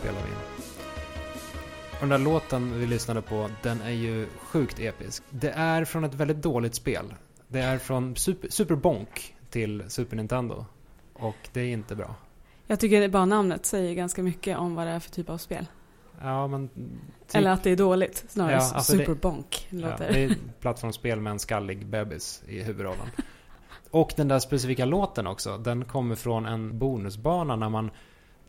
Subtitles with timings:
[0.00, 0.36] Spelar vi in.
[1.92, 5.22] Och den där låten vi lyssnade på, den är ju sjukt episk.
[5.30, 7.14] Det är från ett väldigt dåligt spel.
[7.48, 10.66] Det är från Super, Super Bonk till Super Nintendo.
[11.14, 12.14] Och det är inte bra.
[12.66, 15.66] Jag tycker bara namnet säger ganska mycket om vad det är för typ av spel.
[16.22, 16.68] Ja, men...
[16.68, 16.78] typ-
[17.32, 18.52] Eller att det är dåligt snarare.
[18.52, 20.12] Ja, alltså det- Superbonk Ja, låter.
[20.12, 23.06] det är plattformsspel med en skallig bebis i huvudrollen.
[23.90, 27.90] Och den där specifika låten också, den kommer från en bonusbana när man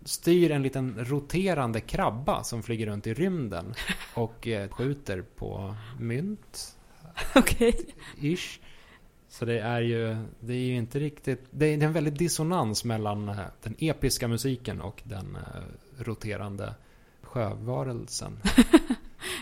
[0.04, 3.74] styr en liten roterande krabba som flyger runt i rymden
[4.14, 6.78] och eh, skjuter på mynt,
[7.36, 7.86] Okej.
[8.22, 8.60] ish.
[9.30, 13.30] Så det är ju, det är ju inte riktigt, det är en väldig dissonans mellan
[13.30, 16.74] eh, den episka musiken och den eh, roterande
[17.22, 18.40] sjövarelsen.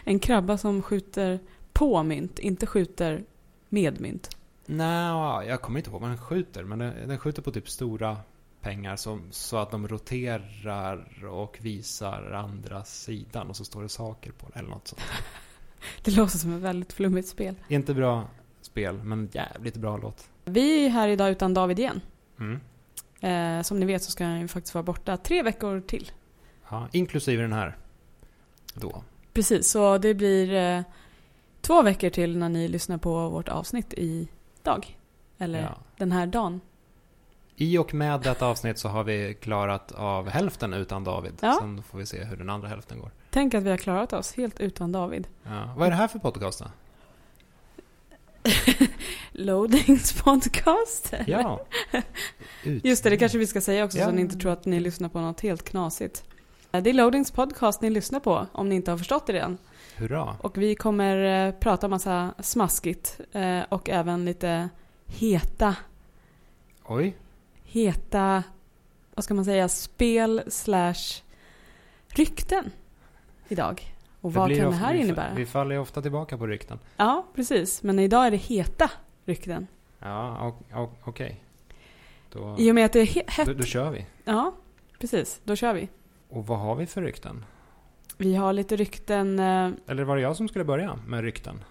[0.03, 1.39] En krabba som skjuter
[1.73, 3.23] på mynt, inte skjuter
[3.69, 4.37] med mynt.
[4.65, 6.63] Nej, jag kommer inte ihåg vad den skjuter.
[6.63, 8.17] Men den, den skjuter på typ stora
[8.67, 13.47] pengar som, så att de roterar och visar andra sidan.
[13.49, 15.01] Och så står det saker på det eller något sånt.
[16.03, 17.55] Det låter som ett väldigt flummigt spel.
[17.67, 18.27] Inte bra
[18.61, 20.29] spel, men jävligt bra låt.
[20.45, 22.01] Vi är här idag utan David igen.
[22.39, 22.59] Mm.
[23.19, 26.11] Eh, som ni vet så ska han ju faktiskt vara borta tre veckor till.
[26.69, 27.77] Ja, inklusive den här.
[28.73, 29.03] Då.
[29.33, 30.81] Precis, så det blir eh,
[31.61, 34.97] två veckor till när ni lyssnar på vårt avsnitt idag.
[35.37, 35.77] Eller Ja.
[35.97, 36.61] den här dagen.
[37.59, 41.33] I och med detta avsnitt så har vi klarat av hälften utan David.
[41.41, 41.57] Ja.
[41.61, 43.11] Sen får vi se hur den andra hälften går.
[43.29, 45.27] Tänk att vi har klarat oss helt utan David.
[45.43, 45.73] Ja.
[45.77, 46.65] Vad är det här för podcast då?
[49.31, 51.13] Loadings podcast.
[51.27, 51.65] Ja.
[52.63, 52.85] Ut.
[52.85, 54.11] Just det, det kanske vi ska säga också så Ja.
[54.11, 56.23] ni inte tror att ni lyssnar på något helt knasigt.
[56.71, 59.57] Eh, Det är Loadings podcast ni lyssnar på, om ni inte har förstått det redan.
[59.95, 60.37] Hurra.
[60.41, 64.69] Och vi kommer eh, prata massa smaskigt eh, och även lite
[65.05, 65.75] heta,
[66.85, 67.15] Oj.
[67.85, 68.43] Heta,
[69.15, 71.21] vad ska man säga, spel slash
[72.07, 72.71] rykten
[73.47, 73.93] idag.
[74.21, 75.33] Och vad kan det ofta- här vi, innebära?
[75.35, 76.79] Vi faller ju ofta tillbaka på rykten.
[76.97, 77.83] Ja, precis.
[77.83, 78.91] Men idag är det heta
[79.25, 79.67] rykten.
[79.99, 80.55] Ja,
[81.03, 81.43] okej.
[82.31, 83.47] Då, I och med att det är he- hett.
[83.47, 84.05] då, då kör vi.
[84.25, 84.53] Ja,
[84.99, 85.41] precis.
[85.43, 85.89] Då kör vi.
[86.29, 87.45] Och vad har vi för rykten?
[88.17, 89.39] Vi har lite rykten.
[89.39, 91.63] eh, Eller var det jag som skulle börja med rykten?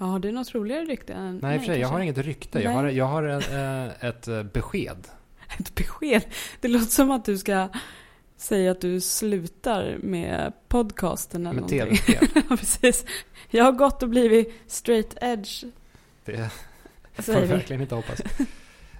[0.00, 1.12] Ja, har du något roligare rykte?
[1.12, 2.58] än Nej, för sig, jag har inget rykte.
[2.60, 2.74] Jag Nej.
[2.76, 5.08] har, jag har eh, ett eh, besked.
[5.58, 6.22] Ett besked.
[6.60, 7.68] Det låter som att du ska
[8.36, 11.96] säga att du slutar med podcasten eller Med någonting.
[11.96, 12.42] tv-spel.
[12.50, 13.04] ja, precis.
[13.50, 15.64] Jag har gått och blivit straight edge,
[16.24, 16.50] Det
[17.22, 18.20] får jag verkligen inte hoppas.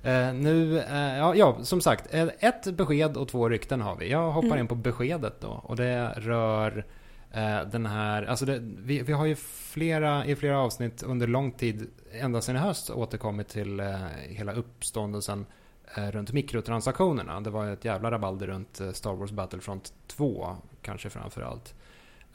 [0.03, 4.11] Eh, nu, eh, ja, ja, som sagt, ett besked och två rykten har vi.
[4.11, 4.59] Jag hoppar Mm.
[4.59, 5.49] in på beskedet då.
[5.49, 6.85] Och det rör
[7.33, 11.53] Eh, den här, alltså det, vi, vi har ju flera, i flera avsnitt under lång
[11.53, 13.97] tid, ända sedan i höst, återkommit till eh,
[14.29, 15.47] hela uppståndelsen
[15.95, 17.41] eh, runt mikrotransaktionerna.
[17.41, 21.75] Det var ett jävla rabalder runt eh, Star Wars Battlefront 2, kanske framför allt.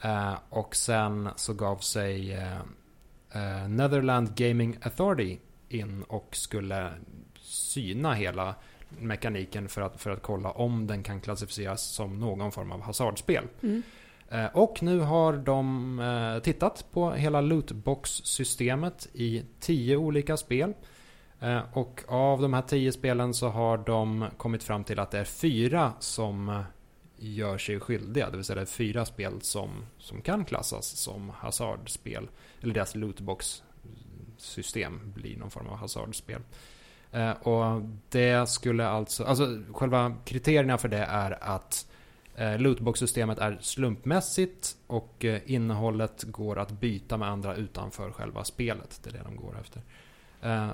[0.00, 2.58] Eh, och sen så gav sig eh,
[3.32, 6.90] eh, Netherland Gaming Authority in och skulle
[7.40, 8.54] syna hela
[8.88, 13.44] mekaniken för att, för att kolla om den kan klassificeras som någon form av hasardspel.
[13.62, 13.82] Mm.
[14.30, 20.74] Eh, och nu har de eh, tittat på hela lootbox-systemet i tio olika spel.
[21.40, 25.18] Eh, och av de här tio spelen så har de kommit fram till att det
[25.18, 26.62] är fyra som
[27.16, 28.30] gör sig skyldiga.
[28.30, 32.28] Det vill säga det är fyra spel som, som kan klassas som hasardspel.
[32.62, 36.40] Eller deras lootbox-system blir någon form av hasardspel.
[37.40, 41.86] Och det skulle alltså, alltså själva kriterierna för det är att
[42.38, 49.00] Eh, Lootbox-systemet är slumpmässigt och eh, innehållet går att byta med andra utanför själva spelet.
[49.02, 49.82] Det är det de går efter.
[50.42, 50.70] Eh,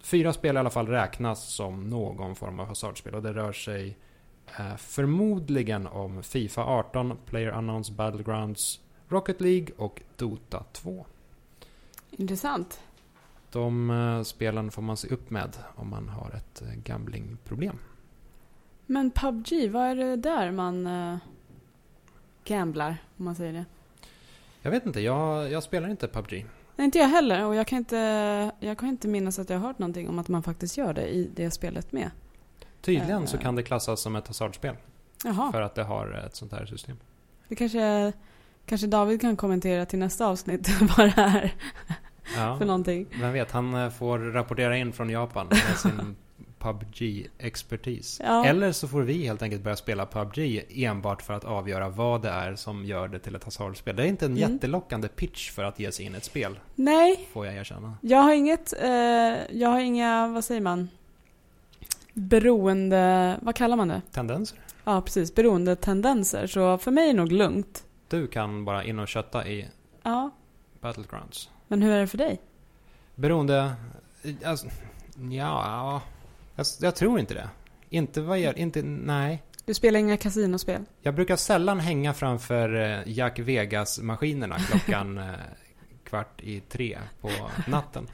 [0.00, 3.96] Fyra spel i alla fall räknas som någon form av hasardspel och det rör sig
[4.58, 11.06] eh, förmodligen om Fifa 18, Player Unknowns Battlegrounds, Rocket League och Dota 2.
[12.10, 12.80] Intressant.
[13.52, 17.78] De eh, spelen får man se upp med om man har ett eh, gamblingproblem.
[18.90, 21.16] Men PubG, vad är det där man uh,
[22.44, 23.64] gamblar, om man säger det?
[24.62, 26.46] Jag vet inte, jag, jag spelar inte PubG.
[26.76, 27.44] Nej, inte jag heller.
[27.44, 27.96] Och jag kan inte,
[28.60, 31.08] jag kan inte minnas att jag har hört någonting om att man faktiskt gör det
[31.08, 32.10] i det spelet med.
[32.80, 33.24] Tydligen Eh.
[33.26, 34.74] så kan det klassas som ett hasardspel.
[35.24, 36.96] Jaha, För att det har ett sånt här system.
[37.48, 38.12] det kanske,
[38.66, 41.54] kanske David kan kommentera till nästa avsnitt vad det är
[42.36, 43.06] Ja, för någonting.
[43.20, 46.16] vem vet, han eh, får rapportera in från Japan med sin
[46.58, 48.20] PubG-expertis.
[48.24, 48.44] Ja.
[48.44, 52.28] Eller så får vi helt enkelt börja spela PubG enbart för att avgöra vad det
[52.30, 53.96] är som gör det till ett hasardspel.
[53.96, 54.52] Det är inte en Mm.
[54.52, 57.94] jättelockande pitch för att ge sig in i ett spel, Nej, får jag erkänna.
[58.00, 58.88] jag har inget, eh,
[59.58, 60.88] jag har inga, vad säger man?
[62.14, 64.02] beroende, vad kallar man det?
[64.12, 64.58] Tendenser?
[64.84, 65.34] Ja, precis.
[65.34, 66.46] Beroendetendenser.
[66.46, 67.84] Så för mig är det nog lugnt.
[68.08, 69.68] Du kan bara in och kötta i
[70.02, 70.30] Ja,
[70.80, 71.50] Battlegrounds.
[71.68, 72.40] men hur är det för dig?
[73.14, 73.72] Beroende...
[74.44, 74.66] Alltså,
[75.30, 76.02] ja,
[76.58, 77.48] jag, jag tror inte det.
[77.88, 78.58] Inte vad jag...
[78.58, 79.42] Inte, nej.
[79.64, 80.84] Du spelar inga kasinospel?
[81.02, 85.34] Jag brukar sällan hänga framför eh, Jack Vegas-maskinerna klockan eh,
[86.04, 87.30] kvart i tre på
[87.68, 88.06] natten.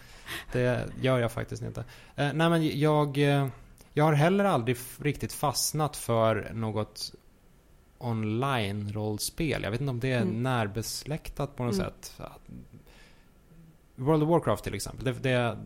[0.53, 1.81] Det gör jag faktiskt inte.
[2.17, 3.17] Eh, nej men jag,
[3.93, 7.13] jag har heller aldrig riktigt fastnat för något
[7.99, 9.63] online-rollspel.
[9.63, 10.43] Jag vet inte om det är Mm.
[10.43, 11.87] närbesläktat på något Mm.
[11.87, 12.21] sätt.
[13.97, 15.05] World of Warcraft till exempel.
[15.05, 15.59] Det, det,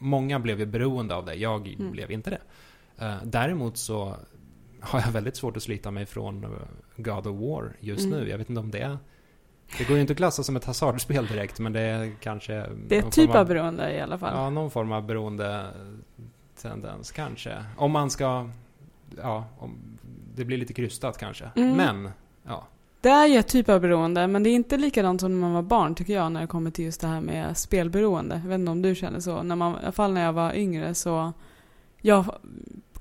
[0.00, 1.34] många blev ju beroende av det.
[1.34, 1.90] Jag Mm.
[1.92, 2.40] blev inte det.
[3.04, 4.16] Eh, däremot så
[4.80, 6.50] har jag väldigt svårt att slita mig från eh,
[6.96, 8.18] God of War just Mm.
[8.18, 8.28] nu.
[8.30, 8.98] Jag vet inte om det är...
[9.78, 12.66] Det går ju inte att klassa som ett hasardspel direkt, men det är kanske...
[12.88, 14.32] Det är ett typ form av beroende i alla fall.
[14.36, 15.66] Ja, någon form av beroende
[16.62, 17.64] tendens kanske.
[17.76, 18.50] Om man ska...
[19.22, 19.98] Ja, om,
[20.34, 21.50] det blir lite krystat kanske.
[21.56, 21.76] Mm.
[21.76, 22.10] Men,
[22.46, 22.66] ja.
[23.00, 25.52] Det är ju ett typ av beroende, men det är inte likadant som när man
[25.52, 28.40] var barn tycker jag när det kommer till just det här med spelberoende.
[28.44, 29.42] Jag vet inte om du känner så.
[29.42, 31.32] När man, I alla fall när jag var yngre så
[32.00, 32.24] jag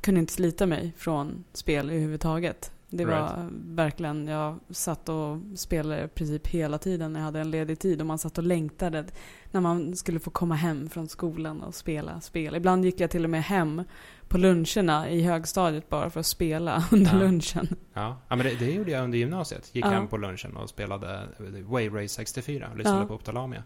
[0.01, 2.71] kunde inte slita mig från spel överhuvudtaget.
[2.91, 3.51] Det var Right.
[3.65, 8.01] verkligen, jag satt och spelade i princip hela tiden när jag hade en ledig tid
[8.01, 9.05] och man satt och längtade
[9.51, 12.55] när man skulle få komma hem från skolan och spela spel.
[12.55, 13.83] Ibland gick jag till och med hem
[14.27, 17.19] på luncherna i högstadiet bara för att spela under Ja.
[17.19, 17.67] lunchen.
[17.93, 19.69] Ja, ja men det, det gjorde jag under gymnasiet.
[19.75, 19.89] Gick Ja.
[19.89, 21.21] hem på lunchen och spelade
[21.65, 23.05] Wave Race 64 och lyssnade Ja.
[23.07, 23.63] på Optalamia.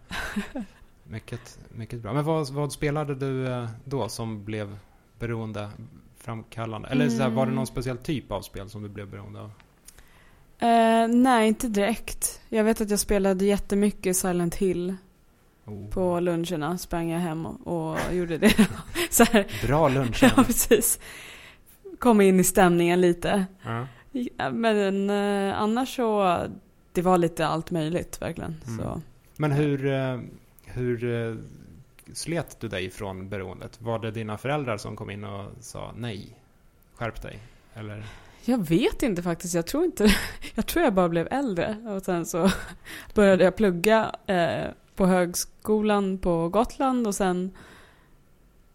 [1.04, 2.14] mycket, mycket bra.
[2.14, 4.78] Men vad, vad spelade du eh, då som blev
[5.20, 5.70] beroende
[6.24, 6.88] framkallande?
[6.88, 7.56] Eller så här, var det Mm.
[7.56, 9.52] någon speciell typ av spel som du blev beroende av?
[10.60, 12.42] Eh, nej, inte direkt.
[12.50, 14.96] Jag vet att jag spelade jättemycket Silent Hill
[15.66, 15.90] Oh.
[15.90, 16.78] på luncherna.
[16.78, 18.68] Sprang jag hem och, och gjorde det.
[19.10, 20.30] så här, Bra lunchen.
[20.38, 21.00] ja, precis.
[22.00, 23.46] Kom in i stämningen lite.
[23.64, 23.88] ja.
[24.38, 26.40] Ja, Men eh, annars så,
[26.92, 28.56] det var lite allt möjligt verkligen.
[28.68, 28.80] Mm.
[28.80, 29.02] Så.
[29.38, 30.20] Men hur, eh,
[30.66, 31.04] hur
[32.14, 33.82] slet du dig från beroendet?
[33.82, 36.40] Var det dina föräldrar som kom in och sa nej,
[36.96, 37.40] skärp dig?
[37.74, 38.06] Eller?
[38.46, 39.54] Jag vet inte faktiskt.
[39.54, 40.16] Jag tror inte
[40.56, 41.78] Jag tror jag bara blev äldre.
[41.96, 42.50] Och sen så
[43.14, 44.66] började jag plugga eh,
[44.96, 47.52] på högskolan på Gotland och sen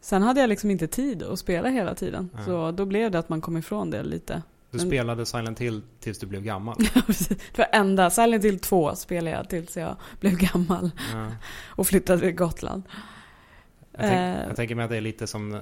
[0.00, 2.31] Sen hade jag liksom inte tid att spela hela tiden.
[2.37, 2.44] Ja.
[2.44, 4.43] Så då blev det att man kom ifrån det lite.
[4.70, 6.76] Du Men- spelade Silent Hill tills du blev gammal?
[7.55, 8.11] Det var enda.
[8.11, 11.26] Silent Hill 2 spelade jag tills jag blev gammal Ja.
[11.67, 12.82] och flyttade till Gotland.
[13.99, 14.47] Jag, tänk, Eh.
[14.47, 15.61] jag tänker mig att det är lite som eh,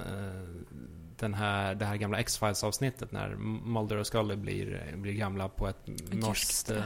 [1.19, 3.35] den här, det här gamla X-Files avsnittet när
[3.65, 6.81] Mulder och Scully blir, blir gamla på ett norskt eh,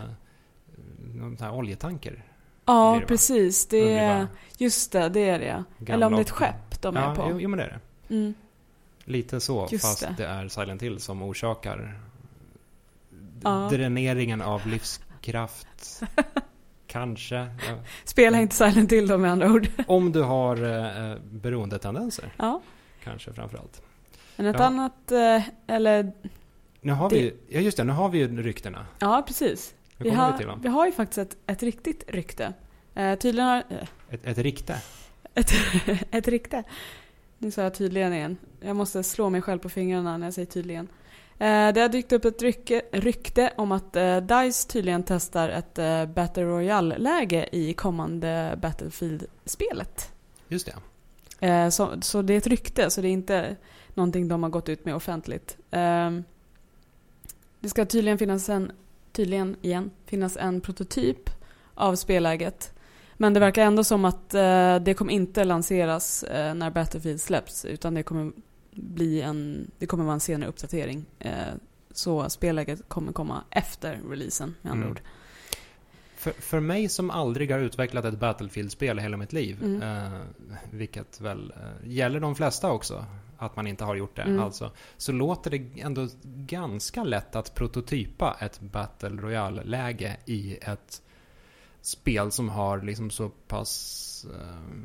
[1.16, 2.24] någon här oljetanker.
[2.66, 3.68] Ja, det, precis.
[3.68, 4.28] De Det är,
[4.58, 5.64] just det, det är det.
[5.80, 7.28] gamla Eller om det är ett skepp de är Ja, på.
[7.30, 8.16] jo, jo, men det är det.
[8.16, 8.34] Mm.
[9.06, 10.14] Lite så, Just fast det.
[10.18, 10.26] det.
[10.28, 12.00] är Silent Hill som orsakar
[13.44, 13.68] Ja.
[13.72, 16.02] dräneringen av livskraft.
[16.92, 17.48] Kanske.
[18.04, 19.68] Spela inte Silent Hill då med andra ord.
[19.88, 20.56] Om du har
[21.12, 22.62] eh, beroendetendenser, Ja.
[23.04, 23.82] kanske framförallt.
[24.36, 24.66] Men ett Ja.
[24.66, 26.12] annat, eh, eller
[26.82, 28.86] Nu har Det- vi ja just det, nu har vi ju ryktena.
[29.00, 29.76] ja precis.
[29.98, 30.60] Vi vi har, till dem.
[30.62, 32.54] vi har ju faktiskt ett, ett riktigt rykte.
[32.96, 34.76] Eh, tydligen har, eh, Ett, ett rikte.
[35.36, 35.52] ett,
[36.12, 36.64] ett rykte.
[37.38, 38.38] Nu sa jag tydligen igen.
[38.62, 40.88] Jag måste slå mig själv på fingrarna när jag säger tydligen.
[41.42, 45.80] Eh, det har dykt upp ett rykte, rykte om att eh, DICE tydligen testar ett
[45.80, 50.12] eh, Battle Royale-läge i kommande Battlefield-spelet.
[50.48, 51.72] Just det.
[51.72, 53.56] Så, så det är ett rykte, så det är inte
[53.94, 55.58] någonting de har gått ut med offentligt.
[55.72, 56.12] Eh,
[57.60, 58.72] det ska tydligen finnas en,
[59.12, 61.30] tydligen igen, finnas en prototyp
[61.74, 62.74] av spelläget.
[63.14, 64.30] Men det verkar ändå som att
[64.82, 68.32] det kommer inte lanseras när Battlefield släpps, utan det kommer
[68.72, 71.06] bli en, det kommer vara en senare uppdatering.
[71.20, 71.32] Eh,
[71.92, 74.92] så spelläget kommer komma efter releasen med andra Mm.
[74.98, 75.02] ord.
[76.16, 79.82] För, för mig som aldrig har utvecklat ett Battlefield-spel i hela mitt liv, Mm.
[80.14, 80.20] eh,
[80.72, 83.06] vilket väl eh, gäller de flesta också,
[83.38, 84.40] att man inte har gjort det, Mm.
[84.40, 91.02] alltså, så låter det ändå ganska lätt att prototypa ett Battle Royale-läge i ett
[91.82, 94.82] spel som har liksom så pass eh,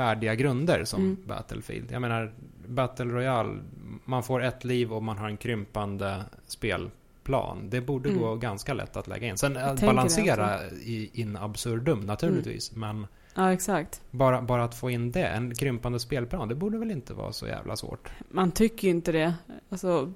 [0.00, 1.16] färdiga grunder som Mm.
[1.26, 1.92] Battlefield.
[1.92, 2.32] Jag menar,
[2.66, 3.58] Battle Royale,
[4.04, 7.58] man får ett liv och man har en krympande spelplan.
[7.70, 8.20] Det borde Mm.
[8.22, 9.38] gå ganska lätt att lägga in.
[9.38, 14.02] Sen att det balansera i in absurdum naturligtvis, men Ja, exakt.
[14.10, 17.46] bara, bara att få in det, en krympande spelplan, det borde väl inte vara så
[17.46, 18.10] jävla svårt.
[18.30, 19.34] Man tycker ju inte det.
[19.70, 20.12] Alltså,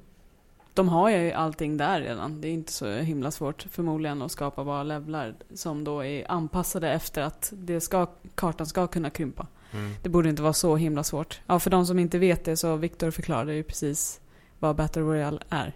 [0.74, 2.40] de har ju allting där redan.
[2.40, 6.92] Det är inte så himla svårt förmodligen att skapa bara levlar som då är anpassade
[6.92, 9.46] efter att det ska, kartan ska kunna krympa.
[9.74, 9.92] Mm.
[10.02, 11.40] Det borde inte vara så himla svårt.
[11.46, 14.20] Ja, för de som inte vet det så Viktor förklarade ju precis
[14.58, 15.72] vad Battle Royale är.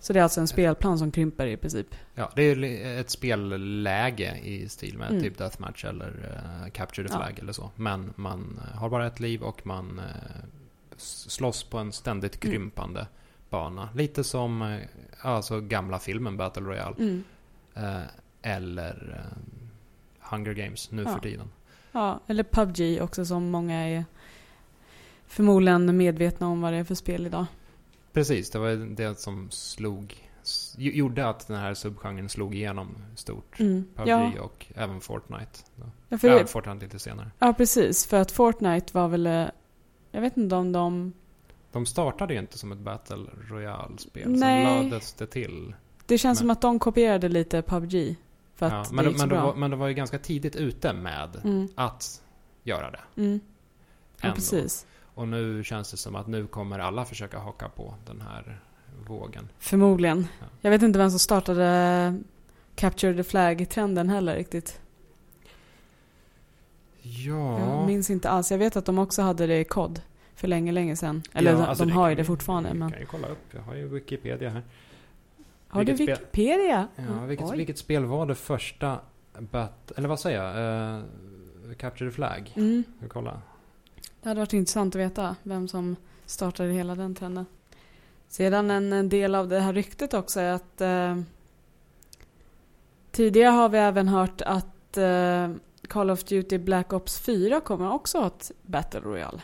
[0.00, 1.86] Så det är alltså en spelplan som krymper i princip.
[2.14, 5.22] Ja, det är ett spelläge i stil med Mm.
[5.22, 7.18] typ Deathmatch eller uh, Capture the Ja.
[7.18, 7.70] Flag eller så.
[7.76, 10.04] Men man eh, har bara ett liv och man uh,
[10.96, 12.52] slåss på en ständigt Mm.
[12.52, 13.06] krympande
[13.50, 13.88] bana.
[13.94, 14.80] Lite som uh,
[15.20, 16.96] alltså gamla filmen Battle Royale.
[16.98, 17.24] Mm.
[17.74, 18.02] Eh,
[18.42, 19.24] eller
[20.20, 21.12] Hunger Games nu Ja.
[21.14, 21.50] för tiden.
[21.96, 24.04] Ja, eller PubG också som många är
[25.26, 27.46] förmodligen medvetna om vad det är för spel idag.
[28.12, 30.14] Precis, det var det som slog,
[30.76, 33.60] gjorde att den här subgenren slog igenom stort.
[33.60, 33.84] Mm.
[33.94, 35.50] PubG Ja, och även Fortnite.
[35.76, 37.30] Ja, Ja, det, Fortnite lite senare.
[37.38, 38.06] ja, precis.
[38.06, 39.26] För att Fortnite var väl...
[39.26, 39.46] eh,
[40.10, 41.12] Jag vet inte om de...
[41.72, 43.16] De startade ju inte som ett Battle
[43.48, 44.30] Royale-spel.
[44.30, 44.66] Nej.
[44.80, 45.74] Sen lades det till.
[46.06, 48.16] Det känns Men- som att de kopierade lite PubG.
[48.56, 49.46] För att Ja, det men, gick så men, bra.
[49.46, 51.68] var, men de var ju ganska tidigt ute med Mm.
[51.74, 52.22] att
[52.62, 53.00] göra det.
[53.16, 53.40] Mm.
[54.20, 54.34] Ja, Ändå.
[54.34, 54.86] precis.
[55.14, 58.60] Och nu känns det som att nu kommer alla försöka haka på den här
[59.06, 59.48] vågen.
[59.58, 60.28] Förmodligen.
[60.40, 60.46] Ja.
[60.60, 62.18] Jag vet inte vem som startade
[62.74, 64.80] Capture the Flag-trenden heller riktigt.
[67.02, 68.50] Ja, Jag minns inte alls.
[68.50, 70.00] Jag vet att de också hade det i COD
[70.34, 71.22] för länge, länge sedan.
[71.32, 72.68] Eller Ja, de, alltså de har ju kan det vi- fortfarande.
[72.72, 72.90] Vi Men...
[72.90, 73.38] kan ju kolla upp.
[73.54, 74.62] Jag har ju Wikipedia här.
[75.76, 76.88] Har du vilket spel- Wikipedia?
[76.96, 77.56] Ja, vilket, Oj.
[77.56, 79.00] vilket spel var det första
[79.38, 80.98] bat, Eller vad säger jag?
[80.98, 81.04] Uh,
[81.74, 82.52] Capture the Flag.
[82.56, 82.84] Mm.
[82.98, 83.42] Vi kolla?
[84.22, 87.46] Det hade varit intressant att veta vem som startade hela den trenden.
[88.28, 91.20] Sedan en, del av det här ryktet också är att eh,
[93.10, 95.50] tidigare har vi även hört att eh,
[95.88, 99.42] Call of Duty Black Ops 4 kommer också ha ett Battle Royale.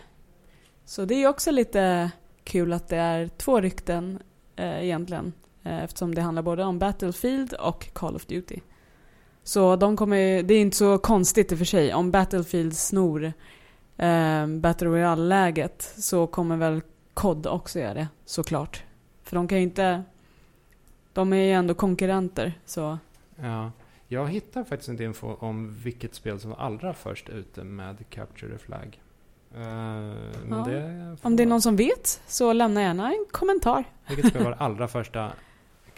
[0.84, 2.10] Så det är ju också lite
[2.44, 4.18] kul att det är två rykten
[4.56, 5.32] eh, egentligen.
[5.64, 8.60] Eh, eftersom det handlar både om Battlefield och Call of Duty.
[9.42, 13.32] Så de kommer det är inte så konstigt i och för sig om Battlefield snor
[13.96, 16.82] eh, Battle Royale-läget så kommer väl
[17.14, 18.84] COD också göra det, såklart.
[19.22, 20.02] För de kan ju inte...
[21.12, 22.98] De är ju ändå konkurrenter, så...
[23.36, 23.70] Ja.
[24.08, 28.52] Jag hittar faktiskt inte info om vilket spel som var allra först ute med Capture
[28.52, 29.00] the Flag.
[29.54, 30.14] Men
[30.50, 30.64] Ja.
[30.66, 33.84] det Om det är någon som vet, så lämna gärna en kommentar.
[34.08, 35.32] Vilket spel var det allra första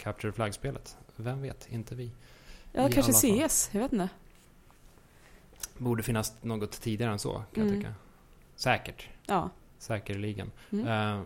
[0.05, 0.97] Capture Flag-spelet?
[1.15, 1.67] Vem vet?
[1.71, 2.11] Inte vi.
[2.71, 3.13] Ja, I kanske.
[3.47, 4.09] CS, jag vet inte.
[5.77, 7.75] Borde finnas något tidigare än så, kan jag Mm.
[7.79, 7.93] tycka.
[8.55, 9.09] Säkert.
[9.25, 9.49] Ja.
[9.77, 10.51] Säkerligen.
[10.71, 10.87] Mm.
[10.87, 11.21] Eh,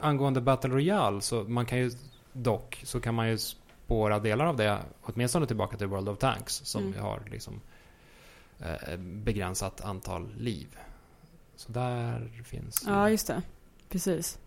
[0.00, 1.90] angående Battle Royale, så man kan ju
[2.32, 6.54] dock, så kan man ju spåra delar av det, åtminstone tillbaka till World of Tanks,
[6.54, 7.00] som Mm.
[7.00, 7.60] har liksom
[8.58, 10.76] eh, begränsat antal liv.
[11.56, 13.42] Så där finns ja, just det.
[13.88, 14.38] Precis.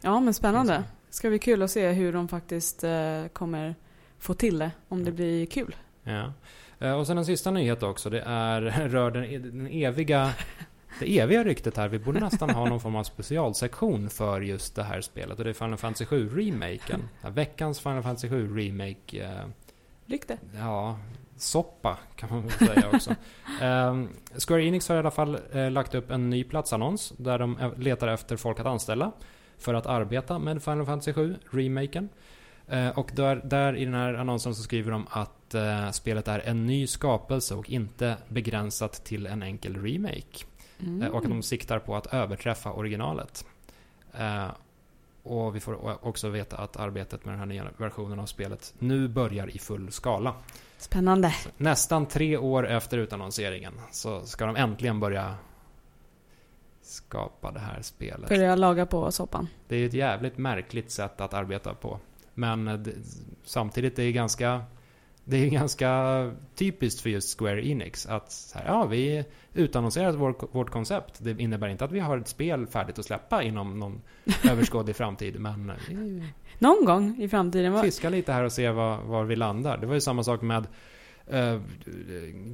[0.00, 0.84] Ja, men spännande.
[1.14, 3.74] Ska bli kul att se hur de faktiskt eh, kommer
[4.18, 4.70] få till det.
[4.88, 5.76] Om det blir kul.
[6.02, 6.32] Ja.
[6.78, 8.10] Eh, Och sen en sista nyhet också.
[8.10, 10.30] Det är, rör den, den eviga,
[11.00, 11.88] det eviga ryktet här.
[11.88, 15.38] Vi borde nästan ha någon form av specialsektion för just det här spelet.
[15.38, 17.08] Och det är Final Fantasy 7 remaken.
[17.34, 19.24] Veckans Final Fantasy 7 remake.
[19.24, 19.46] Eh,
[20.06, 20.38] Rykte.
[20.58, 20.98] ja,
[21.36, 23.14] soppa kan man väl säga också.
[23.60, 24.08] Ehm,
[24.46, 27.12] Square Enix har i alla fall eh, lagt upp en ny platsannons.
[27.16, 29.12] Där de eh, letar efter folk att anställa.
[29.64, 32.08] För att arbeta med Final Fantasy 7 remaken.
[32.68, 36.38] Eh, och där, där i den här annonsen så skriver de att eh, spelet är
[36.38, 40.44] en ny skapelse och inte begränsat till en enkel remake.
[40.80, 41.02] Mm.
[41.02, 43.46] Eh, och att de siktar på att överträffa originalet.
[45.22, 49.08] Och vi får också veta att arbetet med den här nya versionen av spelet nu
[49.08, 50.34] börjar i full skala.
[50.78, 51.30] Spännande.
[51.30, 55.34] Så nästan tre år efter utannonseringen så ska de äntligen börja
[56.84, 58.28] skapa det här spelet.
[58.28, 59.48] Börja laga på soppan.
[59.68, 61.98] Det är ett jävligt märkligt sätt att arbeta på.
[62.34, 62.92] Men eh, det,
[63.44, 64.64] samtidigt är det ganska
[65.24, 70.70] det är ganska typiskt för just Square Enix att här, ja, vi utannonserat vår, vårt
[70.70, 71.24] koncept.
[71.24, 74.02] Det innebär inte att vi har ett spel färdigt att släppa inom någon
[74.50, 75.40] överskådlig framtid.
[75.40, 76.22] Men eh, vi
[76.58, 77.82] Någon gång i framtiden.
[77.82, 79.78] Fiskar lite här och ser var, var vi landar.
[79.78, 80.66] Det var ju samma sak med
[81.26, 81.60] eh,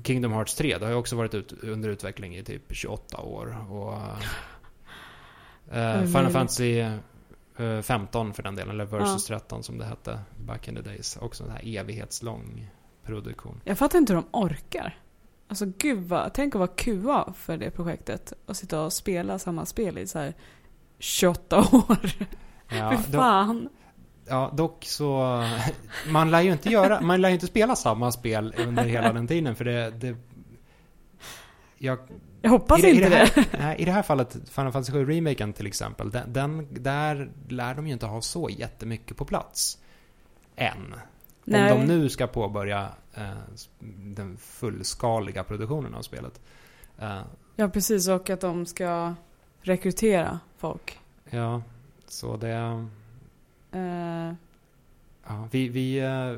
[0.04, 0.78] Kingdom Hearts 3.
[0.78, 3.66] Det har ju också varit ut, under utveckling i typ 28 år.
[3.70, 3.92] Och,
[5.76, 6.30] eh, Oj, Final.
[6.30, 10.82] Fantasy eh, 15 för den delen, eller Versus 13 som det hette back in the
[10.82, 11.16] days.
[11.16, 12.70] Också en här evighetslång
[13.04, 13.60] produktion.
[13.64, 14.98] Jag fattar inte hur de orkar.
[15.48, 19.66] Alltså gud vad, tänk att vara QA för det projektet och sitta och spela samma
[19.66, 20.34] spel i så här
[20.98, 22.10] 28 år.
[22.68, 23.68] Ja, Fy fan.
[24.30, 25.42] Ja, dock så...
[26.08, 27.00] Man lär ju inte göra...
[27.00, 29.90] Man lär ju inte spela samma spel under hela den tiden, för det...
[29.90, 30.16] det
[31.78, 31.99] jag
[32.42, 33.40] Jag hoppas I det- i inte det det.
[33.40, 37.30] här- Nej, I det här fallet, Final Fantasy 7 remaken till exempel, den, den, där
[37.49, 39.78] lär de ju inte ha så jättemycket på plats.
[40.56, 40.94] Än.
[41.44, 41.72] Nej.
[41.72, 43.30] Om de nu ska påbörja eh,
[44.14, 46.40] den fullskaliga produktionen av spelet.
[46.99, 47.20] Eh,
[47.56, 48.08] Ja, precis.
[48.08, 49.14] Och att de ska
[49.62, 50.99] rekrytera folk.
[51.30, 51.62] ja,
[52.08, 52.87] så det...
[53.72, 54.34] Eh,
[55.26, 56.32] Ja, vi vi, eh,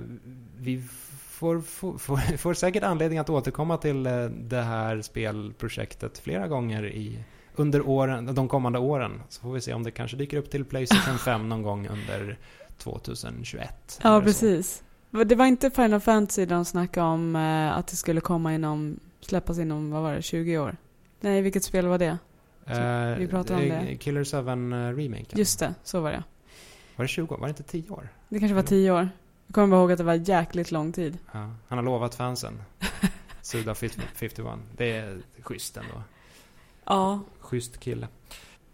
[0.58, 0.82] vi
[1.18, 7.18] får, får, får, säkert anledning att återkomma till eh, det här spelprojektet flera gånger i,
[7.56, 9.22] under åren, de kommande åren.
[9.28, 12.38] Så får vi se om det kanske dyker upp till Playstation 5 någon gång under
[12.78, 14.00] 2021.
[14.02, 14.24] ja, eller så.
[14.24, 14.82] precis.
[15.10, 17.36] Det var inte Final Fantasy de snackade om
[17.74, 20.76] att det skulle komma inom, släppas inom, vad var det, 20 år?
[21.20, 22.18] Nej, vilket spel var det?
[22.66, 23.96] Eh, Vi pratade om det.
[23.96, 25.26] Killer 7 Remake.
[25.38, 26.22] Just det, så var det.
[26.96, 27.38] Var det 20 år?
[27.38, 28.08] Var det inte 10 år?
[28.28, 29.08] Det kanske var 10 år.
[29.46, 31.18] Jag kommer bara ihåg att det var jäkligt lång tid.
[31.32, 32.62] Ja, han har lovat fansen.
[33.42, 34.40] Suda 51.
[34.76, 36.02] Det är schysst ändå.
[36.84, 37.20] Ja.
[37.40, 38.08] Schysst kille.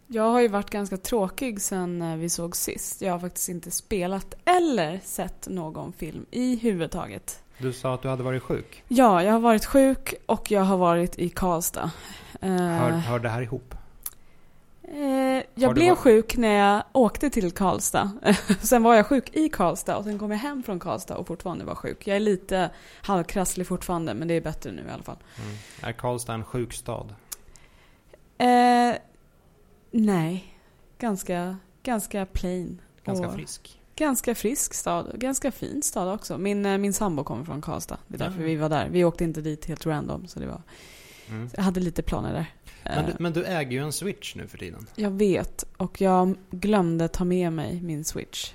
[0.06, 3.02] Jag har ju varit ganska tråkig sen eh, vi såg sist.
[3.02, 7.42] Jag har faktiskt inte spelat eller sett någon film i huvudtaget.
[7.58, 8.82] Du sa att du hade varit sjuk.
[8.88, 11.90] Ja, jag har varit sjuk och jag har varit i Karlstad.
[12.40, 13.75] Eh, Hör, hör det här ihop?
[14.92, 18.11] Eh, jag blev varit- sjuk när jag åkte till Karlstad.
[18.62, 21.64] sen var jag sjuk i Karlstad och sen kom jag hem från Karlstad och fortfarande
[21.64, 22.07] var sjuk.
[22.07, 22.71] Jag är lite
[23.02, 25.16] halvkrasslig fortfarande men det är bättre nu i alla fall.
[25.45, 25.57] Mm.
[25.83, 27.14] Är Karlstad en sjuk stad?
[28.38, 28.95] Eh,
[29.90, 30.54] nej,
[30.99, 32.80] ganska, ganska plain.
[33.04, 33.75] Ganska Och- frisk.
[33.97, 35.12] Ganska frisk stad.
[35.14, 36.38] Ganska fin stad också.
[36.38, 37.99] Min, eh, min sambo kommer från Karlstad.
[38.07, 38.47] Det är därför Ja.
[38.47, 38.88] vi var där.
[38.88, 40.26] Vi åkte inte dit helt random.
[40.26, 40.62] Så det var,
[41.30, 41.49] Mm.
[41.56, 42.47] jag hade lite planer där.
[42.85, 44.87] Men, du, Eh, men du äger ju en Switch nu för tiden.
[44.96, 45.64] Jag vet.
[45.76, 48.52] Och jag glömde ta med mig min switch.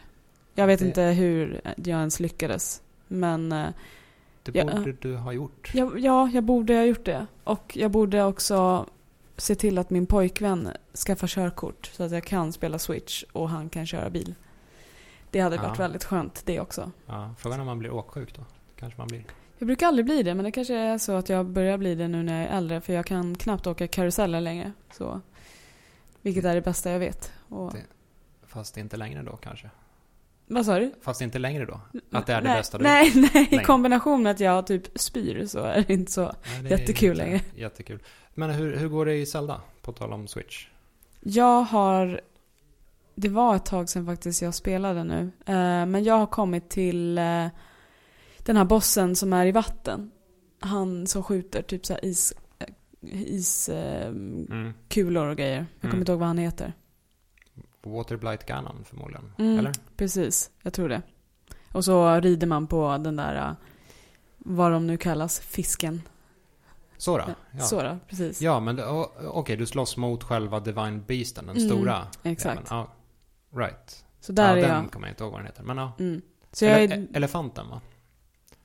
[0.55, 2.81] Jag vet Det- inte hur jag ens lyckades.
[3.07, 3.67] Men eh,
[4.43, 5.71] Det borde du ha gjort.
[5.73, 7.27] jag, ja, jag borde ha gjort det.
[7.43, 8.85] Och jag borde också
[9.37, 10.69] se till att min pojkvän
[11.07, 11.85] skaffar körkort.
[11.93, 14.35] Så att jag kan spela switch och han kan köra bil.
[15.31, 15.83] Det hade varit Ja.
[15.83, 16.91] väldigt skönt det också.
[17.05, 18.41] Ja, frågan om man blir åksjuk då.
[18.79, 19.23] Kanske man blir.
[19.63, 22.07] Jag brukar aldrig bli det, men det kanske är så att jag börjar bli det
[22.07, 22.81] nu när jag är äldre.
[22.81, 24.71] För jag kan knappt åka karuseller längre.
[24.91, 25.21] Så,
[26.21, 27.31] vilket är det bästa jag vet.
[27.49, 27.73] Och,
[28.47, 29.69] Fast inte längre då kanske.
[30.47, 30.91] vad sa du?
[31.01, 31.81] Fast inte längre då.
[32.11, 34.99] Att det är det nej, bästa du nej, nej, i kombination med att jag typ
[34.99, 36.23] spyr så är det inte så.
[36.23, 37.41] Nej, det Jättekul inte längre.
[37.55, 37.99] Jättekul.
[38.33, 39.61] Men hur, hur går det i Zelda?
[39.81, 40.67] På tal om Switch.
[41.19, 42.21] Jag har...
[43.15, 45.31] Det var ett tag sedan faktiskt jag spelade nu.
[45.45, 47.47] Eh, men jag har kommit till eh,
[48.43, 50.11] den här bossen som är i vatten.
[50.59, 52.33] Han som skjuter typ så här is...
[52.59, 52.67] eh,
[53.01, 54.73] Iskulor Mm.
[54.89, 55.55] kulor och grejer.
[55.71, 55.99] Jag kommer Mm.
[56.01, 56.73] inte ihåg vad han heter.
[57.83, 59.31] Waterblight Ganon förmodligen.
[59.37, 59.59] Mm.
[59.59, 59.71] Eller?
[59.97, 61.01] Precis, jag tror det.
[61.71, 63.53] Och så rider man på den där, äh,
[64.37, 66.01] vad de nu kallas, fisken.
[66.97, 67.35] Sora?
[67.51, 67.83] Ja.
[67.83, 68.41] Då, precis.
[68.41, 72.07] Ja, men o- okej, du slåss mot själva Divine Beasten, den Mm, stora.
[72.23, 72.45] Exakt.
[72.55, 72.67] jäveln.
[72.69, 72.93] Ja,
[73.59, 74.05] right.
[74.19, 74.91] Så där ja, är den jag.
[74.91, 75.63] kommer jag inte ihåg vad den heter.
[75.63, 75.91] Men ja.
[75.99, 76.21] Mm.
[76.51, 77.81] Så jag Ele- är, e- elefanten va?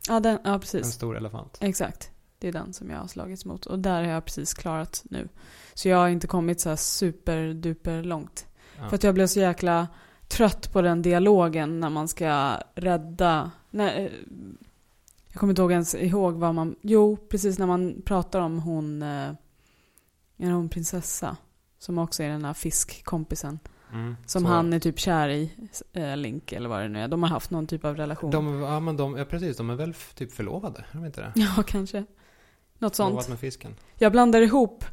[0.09, 0.87] Ja, den, ja, En precis.
[0.87, 1.59] stor elefant.
[1.61, 2.11] Exakt.
[2.39, 3.67] Det är den som jag har slagits mot.
[3.67, 5.29] Och där har jag precis klarat nu.
[5.75, 8.47] Så jag har inte kommit så här superduper långt.
[8.79, 8.89] Ja.
[8.89, 9.89] För att jag blev så jäkla
[10.29, 13.51] trött på den dialogen när man ska rädda...
[13.71, 14.13] Nej, eh,
[15.33, 16.77] jag kommer inte ihåg ens ihåg vad man...
[16.81, 19.03] Jo, precis när man pratar om hon...
[19.03, 19.31] eh,
[20.39, 21.37] Är hon prinsessa?
[21.79, 23.59] Som också är den här fiskkompisen.
[23.93, 25.51] Mm, Som så- han är typ kär i,
[25.93, 27.09] eh, Link eller vad det nu är.
[27.09, 28.31] De har haft någon typ av relation.
[28.31, 29.57] De, ja, men de, ja, precis.
[29.57, 30.79] De är väl typ förlovade?
[30.93, 31.33] Är de inte det?
[31.57, 32.05] Ja, kanske.
[32.79, 33.11] Något sånt.
[33.13, 33.75] Lovat med fisken.
[33.97, 34.85] Jag blandar ihop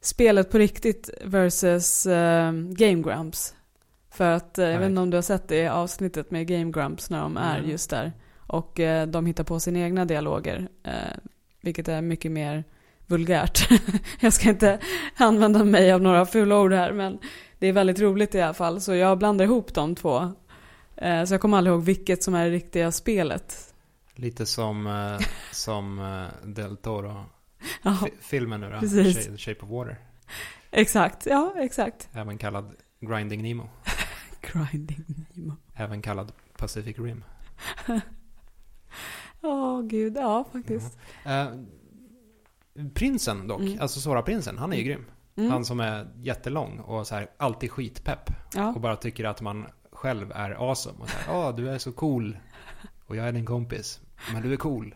[0.00, 3.54] spelet på riktigt versus eh, Game Grumps.
[4.10, 7.10] För att, eh, jag vet inte om du har sett det avsnittet med Game Grumps
[7.10, 7.70] när de är Mm.
[7.70, 8.12] just där.
[8.36, 10.68] Och eh, de hittar på sina egna dialoger.
[10.82, 10.92] Eh,
[11.60, 12.64] vilket är mycket mer
[13.06, 13.68] vulgärt.
[14.20, 14.78] jag ska inte
[15.16, 17.18] använda mig av några fula ord här men
[17.58, 18.80] det är väldigt roligt i alla fall.
[18.80, 20.32] Så jag blandar ihop de två.
[20.96, 23.74] Eh, så jag kommer aldrig ihåg vilket som är det riktiga spelet.
[24.14, 27.24] Lite som, eh, som eh, Del Toro.
[27.82, 28.80] Ja, Fi- filmen nu då.
[28.80, 29.40] Precis.
[29.40, 29.96] Shape, of Water.
[30.70, 31.26] exakt.
[31.26, 32.08] Ja, exakt.
[32.12, 33.68] Även kallad Grinding Nemo.
[34.52, 35.52] Grinding Nemo.
[35.74, 37.24] Även kallad Pacific Rim.
[39.42, 40.98] Åh gud, ja faktiskt.
[41.24, 41.46] Eh,
[42.94, 43.80] prinsen dock, Mm.
[43.80, 45.04] alltså Sora-prinsen, han är ju grym.
[45.36, 45.50] Mm.
[45.50, 48.30] Han som är jättelång och så här, alltid skitpepp.
[48.54, 48.68] ja.
[48.74, 50.98] Och bara tycker att man själv är awesome.
[51.02, 52.38] Och så här, ja du är så cool.
[53.06, 54.00] Och jag är din kompis.
[54.32, 54.94] Men du är cool.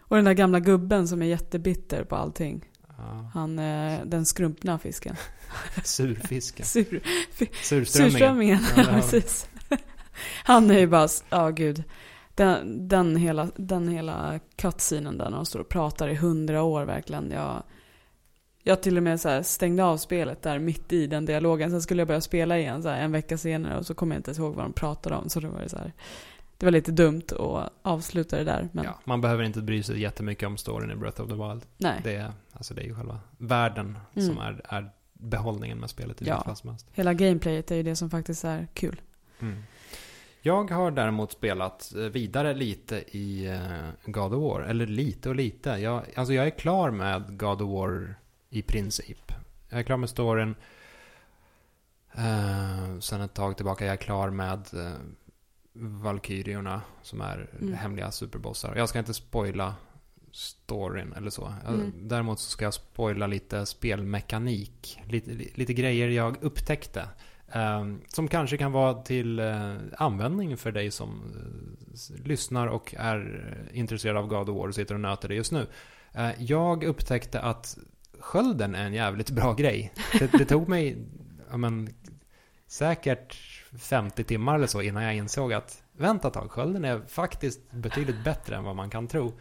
[0.00, 2.64] Och den där gamla gubben som är jättebitter på allting.
[2.98, 3.30] Ja.
[3.34, 5.16] Han, eh, den skrumpna fisken.
[5.84, 6.66] Surfisken.
[6.66, 7.00] Sur,
[7.62, 8.10] Surströmmingen.
[8.10, 9.48] surströmmingen, Ja, precis.
[10.44, 11.84] Han är ju bara, ja gud.
[12.34, 16.84] Den, den hela, den hela cutscenen där när de står och pratar i hundra år
[16.84, 17.30] verkligen.
[17.30, 17.62] Jag,
[18.62, 21.70] jag till och med så här stängde av spelet där mitt i den dialogen.
[21.70, 24.18] Sen skulle jag börja spela igen så här en vecka senare och så kommer jag
[24.18, 25.28] inte ens ihåg vad de pratade om.
[25.28, 25.92] Så det var det så här.
[26.58, 28.68] Det var lite dumt att avsluta det där.
[28.72, 31.62] Men Ja, man behöver inte bry sig jättemycket om storyn i Breath of the Wild.
[31.76, 32.00] nej.
[32.04, 34.28] Det, Alltså det är ju själva världen Mm.
[34.28, 36.42] som är, är behållningen med spelet i Ja.
[36.44, 36.86] fall som helst.
[36.92, 39.00] Hela gameplayet är ju det som faktiskt är kul.
[39.40, 39.62] Mm.
[40.42, 44.60] Jag har däremot spelat eh, vidare lite i eh, God of War.
[44.60, 45.70] Eller lite och lite.
[45.70, 48.14] Jag, alltså jag är klar med God of War
[48.50, 49.32] i princip.
[49.68, 50.54] Jag är klar med storyn.
[52.18, 54.90] Uh, sen ett tag tillbaka är jag klar med uh,
[55.72, 57.74] Valkyriorna som är Mm.
[57.74, 58.76] hemliga superbossar.
[58.76, 59.74] Jag ska inte spoila
[60.32, 61.52] storyn eller så.
[61.68, 61.92] Mm.
[62.08, 65.00] Däremot så ska jag spoila lite spelmekanik.
[65.08, 67.08] Lite, lite grejer jag upptäckte.
[67.52, 72.94] Ehm, som kanske kan vara till eh, användning för dig som eh, s- lyssnar och
[72.98, 75.66] är eh, intresserad av God of War och sitter och nöter det just nu.
[76.12, 77.78] Eh, jag upptäckte att
[78.20, 79.92] skölden är en jävligt bra grej.
[80.18, 80.96] Det, det tog mig
[81.50, 81.88] ja, men,
[82.66, 83.34] säkert
[83.78, 88.24] 50 timmar eller så innan jag insåg att vänta ett tag, skölden är faktiskt betydligt
[88.24, 89.32] bättre än vad man kan tro.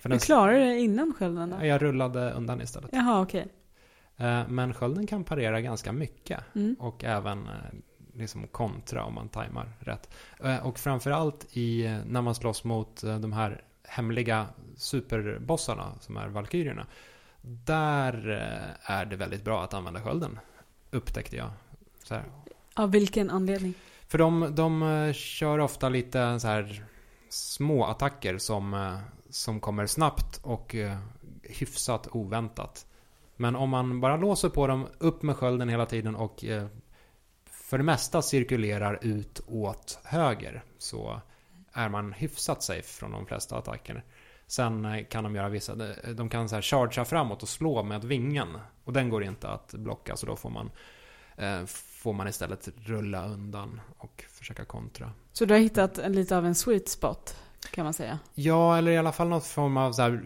[0.00, 1.66] För Du klarade det innan skölden då?
[1.66, 2.90] jag rullade undan istället.
[2.92, 3.46] Jaha, okej.
[4.16, 6.40] Eh, Men skölden kan parera ganska mycket.
[6.54, 6.76] Mm.
[6.78, 7.52] Och även eh,
[8.14, 10.10] liksom kontra om man tajmar rätt.
[10.44, 16.86] Eh, Och framförallt i, när man slåss mot de här hemliga superbossarna som är valkyrierna.
[17.40, 20.38] Där eh, är det väldigt bra att använda skölden.
[20.90, 21.50] Upptäckte jag.
[22.04, 22.24] Så här.
[22.74, 23.74] Av vilken anledning?
[24.08, 26.84] För de, de eh, kör ofta lite så här
[27.28, 28.98] små attacker som, eh,
[29.30, 30.76] som kommer snabbt och
[31.42, 32.86] hyfsat oväntat.
[33.36, 36.44] Men om man bara låser på dem, upp med skölden hela tiden och
[37.66, 41.20] för det mesta cirkulerar ut åt höger så
[41.72, 44.04] är man hyfsat safe från de flesta attacker.
[44.46, 47.82] Sen eh, kan de göra vissa, de- de kan så här chargea framåt och slå
[47.82, 48.48] med vingen.
[48.84, 50.70] Och den går inte att blocka så då får man,
[51.36, 55.10] eh, får man istället rulla undan och försöka kontra.
[55.32, 57.36] Så du har hittat en, lite av en sweet spot,
[57.70, 58.18] kan man säga?
[58.34, 60.22] Ja, eller i alla fall något form av så här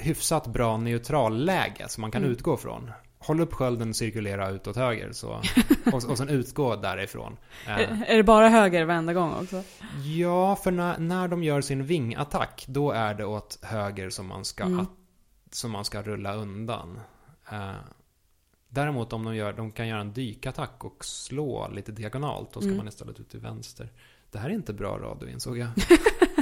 [0.00, 2.32] hyfsat bra neutralläge som man kan Mm.
[2.32, 2.90] utgå från.
[3.26, 5.28] Håll upp skölden, cirkulera ut åt höger så,
[5.92, 7.36] och, och sen utgå därifrån.
[7.66, 9.62] Eh, Är, är det bara höger varenda gång också?
[10.04, 14.44] ja, för när, när de gör sin vingattack, då är det åt höger som man
[14.44, 14.80] ska, Mm.
[14.80, 14.90] att,
[15.54, 17.00] som man ska rulla undan.
[17.52, 17.70] Eh,
[18.68, 22.66] däremot om de, gör, de kan göra en dykattack och slå lite diagonalt, då ska
[22.66, 22.76] Mm.
[22.76, 23.92] man istället ut till vänster.
[24.30, 25.68] Det här är inte bra radio, insåg jag.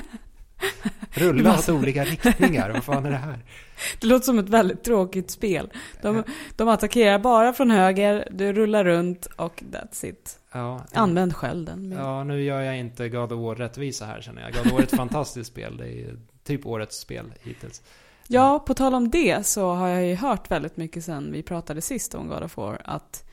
[1.14, 3.38] Rulla var åt olika riktningar, vad fan är det här?
[4.00, 5.72] Det låter som ett väldigt tråkigt spel.
[6.02, 6.22] De,
[6.56, 10.38] de attackerar bara från höger, du rullar runt och that's it.
[10.52, 11.88] Ja, Använd skölden.
[11.88, 14.52] Men- ja, nu gör jag inte God of War rättvisa här känner jag.
[14.52, 15.76] God of War är ett fantastiskt spel.
[15.76, 17.82] Det är typ årets spel hittills.
[18.28, 21.80] Ja, på tal om det så har jag ju hört väldigt mycket sen vi pratade
[21.80, 23.24] sist om God of War att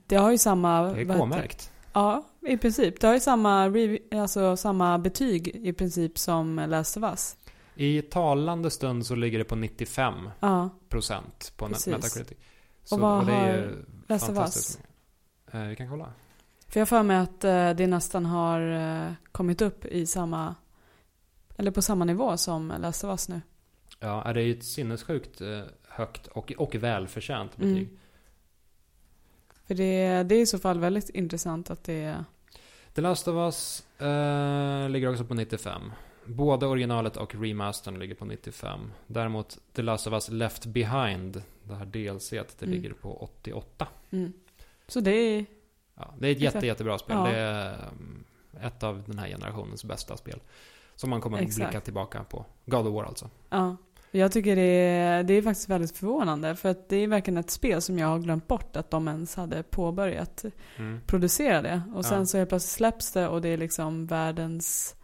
[0.07, 0.83] Det har ju samma...
[0.83, 1.71] Det är K-märkt.
[1.99, 3.01] Ja, i princip.
[3.01, 3.73] Det har ju samma,
[4.13, 7.37] alltså, samma betyg i princip som Last of Us.
[7.75, 11.87] I talande stund så ligger det på 95% Ja, på Net- Precis.
[11.87, 12.39] Metacritic.
[12.85, 14.79] Så, vad det är har Last of Us?
[15.53, 16.13] Eh, vi kan kolla.
[16.69, 18.61] För jag för mig att eh, det nästan har
[19.07, 20.55] eh, kommit upp i samma...
[21.57, 23.41] Eller på samma nivå som Last of Us nu.
[24.01, 27.89] Ja, det är ju ett sinnessjukt eh, högt och, och välförtjänt Mm.
[29.69, 32.25] För det, det är i så fall väldigt intressant att det är...
[32.95, 35.93] The Last of Us eh, ligger också på 95.
[36.25, 38.81] Både originalet och remastern ligger på 95.
[39.07, 42.71] Däremot The Last of Us Left Behind, det här DLC, det Mm.
[42.75, 43.87] ligger på 88.
[44.11, 44.33] Mm.
[44.87, 45.47] Så det är...
[45.95, 47.17] Ja, det är ett jätte, jättebra spel.
[47.17, 47.25] Ja.
[47.27, 48.25] Det är um,
[48.61, 50.41] ett av den här generationens bästa spel.
[50.95, 52.45] Som man kommer att blicka tillbaka på.
[52.67, 53.31] God of War alltså.
[53.51, 53.77] Ja.
[54.11, 56.57] Jag tycker det är, det är faktiskt väldigt förvånande.
[56.57, 59.35] För att det är verkligen ett spel som jag har glömt bort att de ens
[59.37, 60.45] hade påbörjat
[60.77, 61.01] Mm.
[61.07, 61.83] producera det.
[61.95, 62.27] Och sen Ja.
[62.27, 64.95] så helt plötsligt släpps det och det är liksom världens,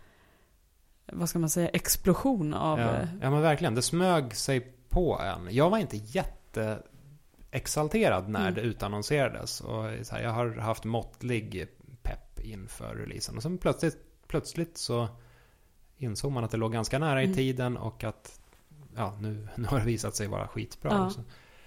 [1.13, 2.79] vad ska man säga, explosion av...
[2.81, 2.91] Ja.
[2.91, 3.75] eh, ja, men verkligen.
[3.75, 5.55] Det smög sig på en.
[5.55, 6.79] Jag var inte jätte
[7.51, 8.55] exalterad när Mm.
[8.55, 9.61] det utannonserades.
[9.61, 11.67] Och så här, jag har haft måttlig
[12.03, 13.37] pepp inför releasen.
[13.37, 15.09] Och sen plötsligt, plötsligt så
[15.97, 17.37] insåg man att det låg ganska nära i Mm.
[17.37, 18.41] tiden och att
[18.97, 20.91] ja, nu, nu har det visat sig vara skitbra.
[20.93, 21.11] Ja.
[21.11, 21.21] Så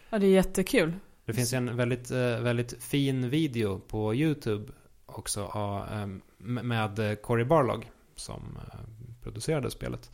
[0.09, 0.93] Ja, det är jättekul.
[1.25, 4.71] Det finns en väldigt, eh, väldigt fin video på YouTube
[5.05, 8.79] också av, eh, med Cory Barlog som eh,
[9.23, 10.11] producerade spelet.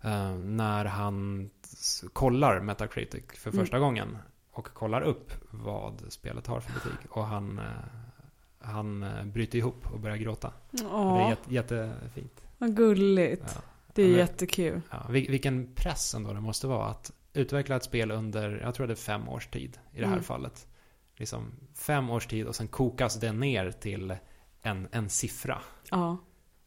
[0.00, 1.50] Eh, När han
[2.12, 3.62] kollar Metacritic för Mm.
[3.64, 4.18] första gången
[4.52, 7.10] och kollar upp vad spelet har för betyg.
[7.10, 7.60] Och han,
[8.58, 10.52] han bryter ihop och börjar gråta.
[10.70, 12.40] Och Det är jätte, jättefint.
[12.58, 13.52] vad gulligt.
[13.54, 13.60] Ja.
[13.94, 14.80] Det är men- jättekul.
[14.90, 18.86] Ja, vil- vilken press ändå det måste vara att utveckla ett spel under, jag tror
[18.86, 20.24] det är fem års tid i det här Mm.
[20.24, 20.66] fallet.
[21.16, 24.14] Liksom fem års tid och sen kokas det ner till
[24.62, 25.58] en, en siffra.
[25.90, 26.16] Ja,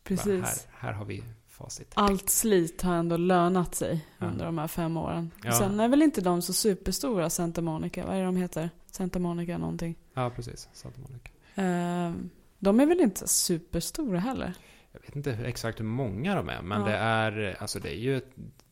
[0.04, 0.44] precis.
[0.44, 0.56] Här,
[0.88, 1.92] här har vi facit.
[1.96, 4.26] Allt slit har ändå lönat sig Ja.
[4.26, 5.32] under de här fem åren.
[5.44, 5.52] Ja.
[5.52, 8.06] Sen är väl inte de så superstora, Santa Monica.
[8.06, 8.70] Vad är det de heter?
[8.92, 9.96] Santa Monica någonting.
[10.14, 10.70] Ja, precis.
[10.74, 11.30] Santa Monica.
[11.56, 12.14] Eh,
[12.60, 14.54] de är väl inte superstora heller?
[14.94, 16.88] Jag vet inte exakt hur många de är, men Ja.
[16.88, 18.22] det är, alltså det är ju,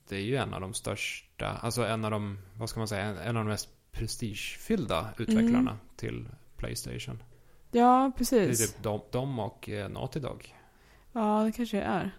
[0.10, 3.03] det är ju en av de största, alltså en av de, vad ska man säga,
[3.05, 5.75] en, en av de mest prestigefyllda utvecklarna Mm.
[5.95, 7.23] till Playstation.
[7.71, 8.71] Ja, Det är precis.
[8.73, 10.55] typ de, de och eh, Naughty Dog.
[11.12, 12.12] Ja, det kanske det är.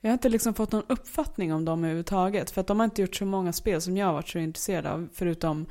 [0.00, 2.50] Jag har inte liksom fått någon uppfattning om dem överhuvudtaget.
[2.50, 4.86] För att de har inte gjort så många spel som jag har varit så intresserad
[4.86, 5.08] av.
[5.12, 5.66] Förutom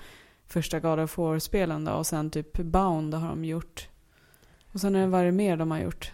[0.48, 1.92] första God of War-spelen då.
[1.92, 3.88] Och sen typ Bound har de gjort.
[4.74, 6.12] Och sen är det vad det mer de har gjort.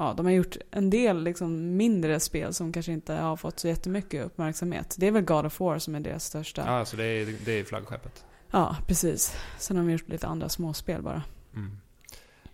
[0.00, 3.68] Ja, de har gjort en del liksom mindre spel som kanske inte har fått så
[3.68, 4.96] jättemycket uppmärksamhet.
[4.98, 6.62] Det är väl God of War som är deras största.
[6.66, 8.24] Ja, alltså det är, det är flaggskeppet.
[8.50, 9.36] Ja, precis.
[9.58, 11.22] Sen har de gjort lite andra småspel bara.
[11.54, 11.78] Mm.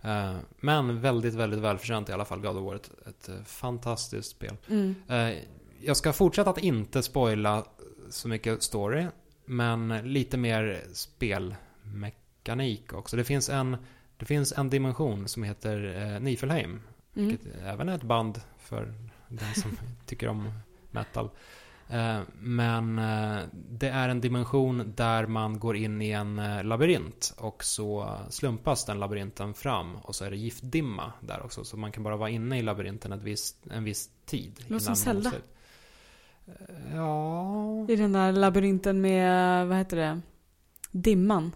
[0.01, 2.75] Eh, men väldigt, väldigt välförtjänt i alla fall, God of War.
[2.75, 4.55] Ett, ett eh, fantastiskt spel.
[4.67, 4.95] Mm.
[5.07, 5.37] Eh,
[5.81, 7.65] jag ska fortsätta att inte spoila
[8.09, 9.05] så mycket story,
[9.45, 13.17] men lite mer spelmekanik också.
[13.17, 13.77] Det finns en,
[14.17, 16.81] det finns en dimension som heter eh, Nifelheim,
[17.17, 17.29] Mm.
[17.29, 18.93] vilket även är ett band för
[19.27, 19.71] den som
[20.05, 20.51] tycker om
[20.91, 21.29] metal.
[21.89, 27.33] Eh, men eh, det är en dimension där man går in i en eh, labyrint
[27.37, 31.63] och så slumpas den labyrinten fram och så är det giftdimma där också.
[31.63, 34.63] Så man kan bara vara inne i labyrinten ett visst, en viss tid.
[34.67, 35.33] Låter som Zelda.
[36.93, 37.85] Ja...
[37.89, 40.21] I den där labyrinten med, vad heter det?
[40.91, 41.55] Dimman.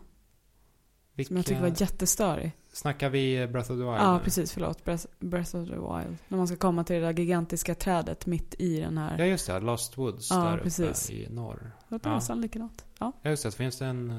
[1.28, 2.52] Som jag tycker var jättestörig.
[2.74, 3.96] Snackar vi Breath of the Wild?
[3.98, 4.24] Ja, nu?
[4.24, 4.52] precis.
[4.54, 4.86] Förlåt.
[4.86, 6.18] Breath, Breath of the Wild.
[6.28, 9.18] När man ska komma till det där gigantiska trädet mitt i den här.
[9.20, 9.60] Ja, just det.
[9.60, 11.10] Lost Woods Ja, där uppe precis.
[11.10, 11.72] i norr.
[11.90, 12.16] Det låter ja.
[12.16, 12.86] nästan likadant.
[13.00, 13.12] Ja.
[13.22, 13.52] Ja, just det.
[13.52, 14.16] Så finns det en, eh,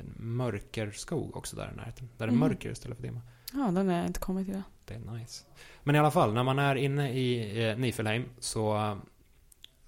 [0.00, 2.08] en mörkerskog också där i närheten.
[2.16, 2.40] Där det är Mhm.
[2.40, 3.20] mörker istället för dimma.
[3.52, 4.62] ja, den har jag inte kommit till.
[4.84, 5.44] Det är nice.
[5.82, 8.96] Men i alla fall, när man är inne i eh, Nifelheim så,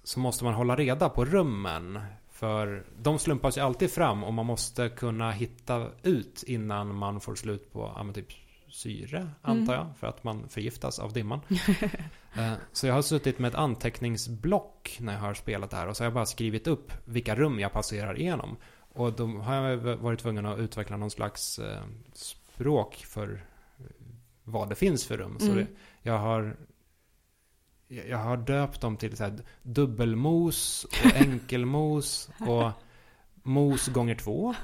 [0.03, 1.99] så måste man hålla reda på rummen.
[2.43, 7.35] För de slumpas ju alltid fram och man måste kunna hitta ut innan man får
[7.35, 8.27] slut på ja, typ
[8.69, 9.87] syre, antar jag.
[9.99, 11.39] För att man förgiftas av dimman.
[12.37, 15.97] Eh, Så jag har suttit med ett anteckningsblock när jag har spelat det här och
[15.97, 18.57] så har jag bara skrivit upp vilka rum jag passerar igenom.
[18.93, 21.81] Och då har jag varit tvungen att utveckla någon slags eh,
[22.13, 23.45] språk för
[24.43, 25.35] vad det finns för rum.
[25.39, 25.67] Så Mm.
[26.01, 26.55] jag har
[28.09, 32.71] jag har döpt dem till så här dubbelmos och enkelmos och
[33.43, 34.55] mos gånger två.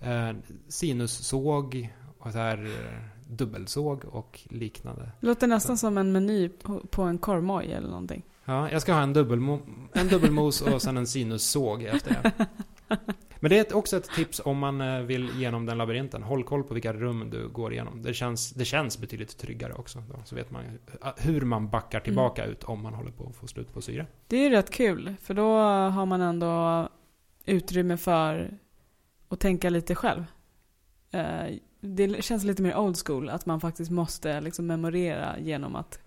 [0.00, 0.30] Eh,
[0.68, 5.10] sinussåg och så här eh, dubbelsåg och liknande.
[5.20, 8.22] Låter nästan som en meny på, på en korvmoj eller någonting.
[8.44, 9.60] Ja, jag ska ha en, dubbelmo
[9.92, 12.46] en dubbelmos och sen en sinussåg efter det.
[13.40, 16.22] Men det är också ett tips om man eh, vill genom den labyrinten.
[16.22, 18.02] Håll koll på vilka rum du går igenom.
[18.02, 20.02] Det känns, det känns betydligt tryggare också.
[20.08, 20.22] Då.
[20.24, 20.78] Så vet man ju
[21.16, 24.06] hur man backar tillbaka ut om man håller på att få slut på syre.
[24.26, 25.14] Det är rätt kul.
[25.22, 25.56] För då
[25.90, 26.88] har man ändå
[27.44, 28.58] utrymme för
[29.28, 30.24] att tänka lite själv.
[31.10, 33.28] Eh, Det känns lite mer old school.
[33.28, 35.98] Att man faktiskt måste liksom memorera genom att,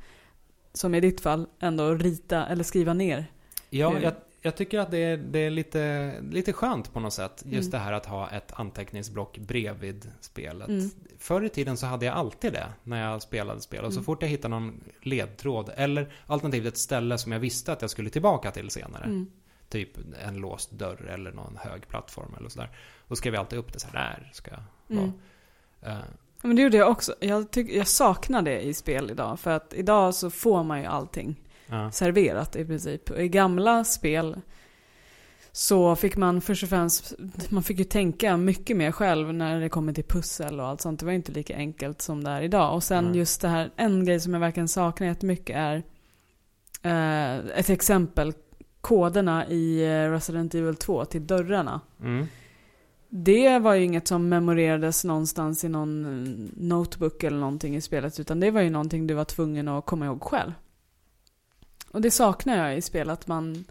[0.73, 3.25] som i ditt fall, ändå rita eller skriva ner.
[3.69, 7.43] Ja, jag, jag tycker att det är, det är lite, lite skönt på något sätt.
[7.45, 7.71] Just Mm.
[7.71, 10.67] det här att ha ett anteckningsblock bredvid spelet.
[10.69, 10.89] Mm.
[11.17, 13.85] Förr i tiden så hade jag alltid det när jag spelade spel.
[13.85, 14.05] Och så Mm.
[14.05, 18.09] fort jag hittade någon ledtråd eller alternativt ett ställe som jag visste att jag skulle
[18.09, 19.03] tillbaka till senare.
[19.03, 19.27] Mm.
[19.69, 19.89] Typ
[20.27, 22.69] en låst dörr eller någon hög plattform eller sådär.
[23.07, 25.11] Då skrev jag alltid upp det så här, där ska jag vara.
[25.79, 25.97] Ja,
[26.41, 27.15] Men det gjorde jag också.
[27.19, 29.39] Jag, tyck, jag saknar det i spel idag.
[29.39, 31.35] För att idag så får man ju allting
[31.67, 31.91] ja.
[31.91, 33.09] serverat i princip.
[33.09, 34.35] Och I gamla spel
[35.57, 37.13] så fick man först och främst,
[37.49, 40.99] man fick ju tänka mycket mer själv när det kommer till pussel och allt sånt.
[40.99, 42.75] Det var ju inte lika enkelt som det är idag.
[42.75, 43.17] Och sen Nej.
[43.17, 45.83] just det här, en grej som jag verkligen saknar jättemycket är
[46.81, 48.33] eh, ett exempel.
[48.81, 51.81] Koderna i eh, Resident Evil 2 till dörrarna.
[52.01, 52.27] Mm.
[53.09, 56.01] Det var ju inget som memorerades någonstans i någon
[56.57, 58.19] notebook eller någonting i spelet.
[58.19, 60.51] Utan det var ju någonting du var tvungen att komma ihåg själv.
[61.97, 63.65] Och det saknar jag i spel att man...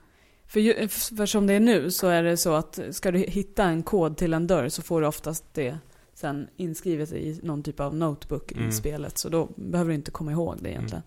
[0.47, 3.65] För, ju, för som det är nu så är det så att ska du hitta
[3.65, 5.79] en kod till en dörr så får du oftast det
[6.15, 8.69] sen inskrivet i någon typ av notebook Mm.
[8.69, 9.19] i spelet.
[9.19, 11.03] Så då behöver du inte komma ihåg det egentligen.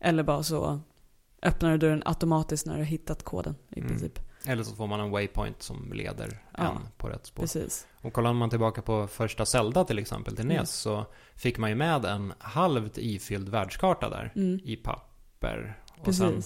[0.00, 0.80] Eller bara så
[1.42, 3.88] öppnar du dörren automatiskt när du har hittat koden i Mm.
[3.90, 4.18] princip.
[4.46, 6.64] Eller så får man en waypoint som leder Ja.
[6.70, 7.42] en på rätt spår.
[7.42, 7.86] Precis.
[8.02, 10.66] Och kollar man tillbaka på första Zelda till exempel till NES Mm.
[10.66, 14.60] så fick man ju med en halvt ifylld världskarta där Mm.
[14.64, 15.78] i papper.
[16.00, 16.42] Och sen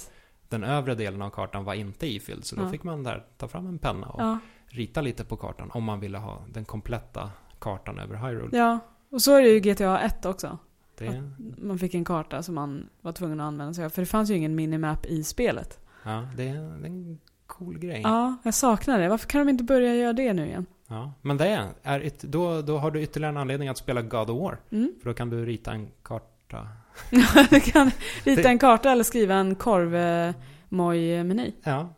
[0.48, 2.70] den övre delen av kartan var inte ifylld så då Ja.
[2.70, 4.38] fick man där ta fram en penna och Ja.
[4.66, 8.56] rita lite på kartan om man ville ha den kompletta kartan över Hyrule.
[8.58, 8.78] Ja,
[9.10, 10.58] och så är det ju GTA 1 också.
[10.98, 13.88] Det, Man fick en karta som man var tvungen att använda sig av.
[13.90, 15.78] För det fanns ju ingen minimap i spelet.
[16.04, 18.00] ja, det, är, en cool grej.
[18.04, 19.08] Ja, jag saknar det.
[19.08, 20.66] Varför kan de inte börja göra det nu igen?
[20.88, 24.40] Ja, men det är, då, då har du ytterligare en anledning att spela God of
[24.42, 24.60] War.
[24.70, 24.92] Mm.
[25.02, 26.68] För då kan du rita en karta.
[27.50, 27.90] du kan
[28.24, 31.52] rita en karta eller skriva en korvmoj-meny.
[31.62, 31.94] Ja,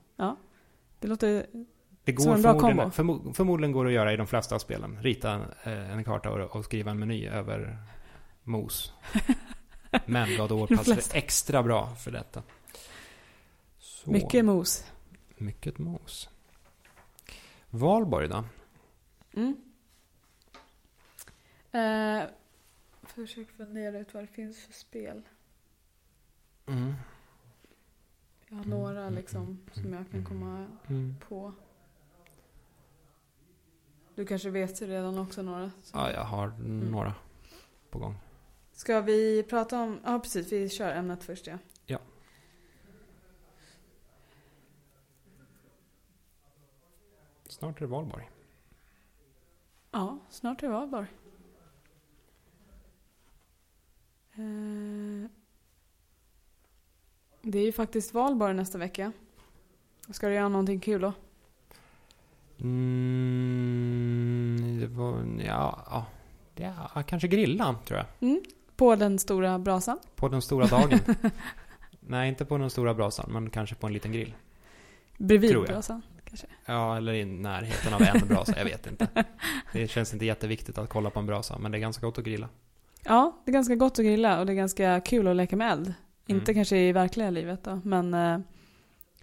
[1.00, 1.46] Det låter...
[2.04, 2.90] det går Som en bra förmodligen, kombo.
[3.30, 5.02] förmo- förmodligen går det att göra i de flesta av spelen.
[5.02, 7.78] Rita eh, en karta och, och skriva en meny över
[8.42, 8.92] mos.
[10.06, 12.42] Men God of War passar extra bra för detta.
[13.78, 14.84] Så, Mycket mos.
[15.36, 16.28] mycket mos.
[17.70, 18.44] Valborg då?
[19.36, 19.56] Mm.
[21.72, 22.22] Eh,
[23.16, 25.22] försök fundera ut vad det finns för spel.
[26.66, 26.92] Mm.
[28.48, 31.14] Jag har några liksom som jag kan komma Mm.
[31.28, 31.52] på.
[34.14, 35.70] Du kanske vet redan också några?
[35.82, 36.48] som- Ja, jag har
[36.90, 37.14] några
[37.90, 38.14] på gång.
[38.72, 40.00] Ska vi prata om...
[40.04, 40.52] Ja, precis.
[40.52, 41.58] Vi kör ämnet först, ja.
[41.86, 41.98] Ja.
[47.48, 48.30] Snart är det valborg.
[49.90, 51.06] Ja, snart är det valborg.
[51.06, 51.14] Eh,
[57.42, 59.12] det är ju faktiskt valborg nästa vecka.
[60.10, 61.12] Ska du göra någonting kul då?
[62.60, 63.96] Mm,
[64.80, 66.06] det var, ja,
[66.54, 68.06] ja, ja, kanske grilla tror jag.
[68.20, 68.42] Mm.
[68.76, 69.98] På den stora brasan?
[70.16, 71.00] På den stora dagen.
[72.00, 74.34] Nej, inte på den stora brasan, men kanske på en liten grill.
[75.18, 76.46] Bredvid brasan, kanske?
[76.66, 79.08] Ja, eller i närheten av en brasa, jag vet inte.
[79.72, 82.24] Det känns inte jätteviktigt att kolla på en brasa, men det är ganska gott att
[82.24, 82.48] grilla.
[83.08, 85.72] Ja, det är ganska gott att grilla och det är ganska kul att leka med
[85.72, 85.94] eld.
[86.26, 86.54] Inte Mm.
[86.54, 88.38] kanske i verkliga livet då, men eh,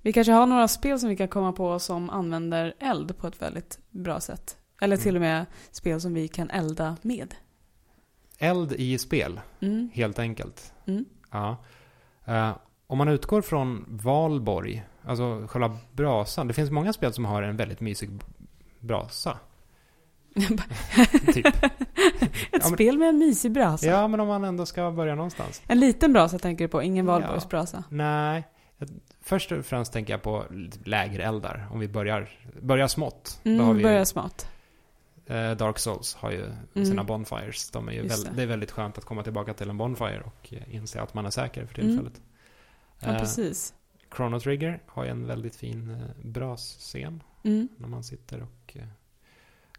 [0.01, 3.41] vi kanske har några spel som vi kan komma på som använder eld på ett
[3.41, 4.57] väldigt bra sätt.
[4.81, 5.21] Eller till Mm.
[5.21, 7.35] och med spel som vi kan elda med.
[8.37, 9.89] Eld i spel, Mm.
[9.93, 10.73] helt enkelt.
[10.85, 11.05] Mm.
[11.31, 11.57] Ja.
[12.25, 12.51] Eh,
[12.87, 16.47] om man utgår från valborg, alltså själva brasan.
[16.47, 18.09] Det finns många spel som har en väldigt mysig
[18.79, 19.37] brasa.
[21.33, 21.45] Typ.
[21.63, 23.85] Ett Ja, spel med en mysig brasa.
[23.87, 25.61] Ja, men om man ändå ska börja någonstans.
[25.67, 27.11] En liten brasa tänker du på, ingen Ja.
[27.11, 27.83] valborgsbrasa.
[27.89, 28.43] Nej.
[28.77, 28.89] jag-
[29.21, 30.43] Först och främst tänker jag på
[30.85, 31.67] lägereldar.
[31.71, 32.29] Om vi börjar,
[32.61, 33.39] börjar smått.
[33.43, 34.47] Mm, vi, börjar smått.
[35.25, 36.43] eh, Dark Souls har ju
[36.75, 36.85] Mm.
[36.85, 37.69] sina bonfires.
[37.71, 38.31] De är väl, det.
[38.35, 41.25] det är väldigt skönt att komma tillbaka till en bonfire och eh, inse att man
[41.25, 41.91] är säker för Mm.
[41.91, 42.21] tillfället.
[42.99, 43.73] Ja, Eh, precis.
[44.15, 47.23] Chrono Trigger har ju en väldigt fin eh, brasscen.
[47.43, 47.67] Mm.
[47.77, 48.77] När man sitter och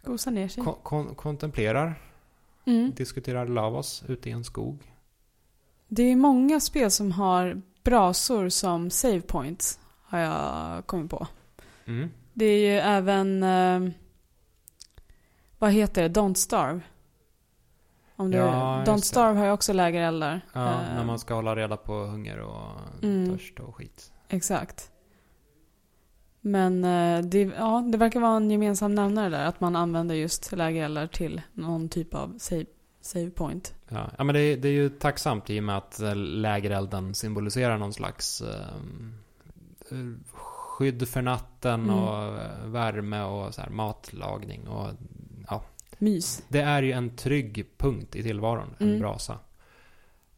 [0.05, 0.63] Gosa ner sig.
[0.63, 2.01] kon- kon- kontemplerar,
[2.65, 2.91] Mm.
[2.95, 4.77] diskuterar Lavos ute i en skog.
[5.87, 11.27] Det är många spel som har brasor som save points, har jag kommit på.
[11.85, 12.09] Mm.
[12.33, 13.93] Det är ju även, eh,
[15.59, 16.81] vad heter det, Don't Starve.
[18.15, 18.97] Om du, Ja, Don't.
[19.01, 20.41] Starve har ju också lägereldar.
[20.53, 22.71] Ja, Eh, när man ska hålla reda på hunger och
[23.03, 23.29] Mm.
[23.37, 24.11] törst och skit.
[24.29, 24.91] Exakt.
[26.47, 30.51] Men eh, det, ja, det verkar vara en gemensam nämnare där, att man använder just
[30.51, 32.65] lägereldar till någon typ av save,
[33.01, 33.73] save point.
[33.89, 37.13] Ja, ja men det är, det är ju tacksamt i och med att eh, lägerelden
[37.13, 39.97] symboliserar någon slags eh,
[40.33, 41.95] skydd för natten Mm.
[41.99, 44.67] och eh, värme och så här matlagning.
[44.67, 44.87] Och,
[45.49, 45.61] ja,
[45.97, 46.43] Mys.
[46.47, 48.99] det är ju en trygg punkt i tillvaron, en Mm.
[48.99, 49.39] brasa.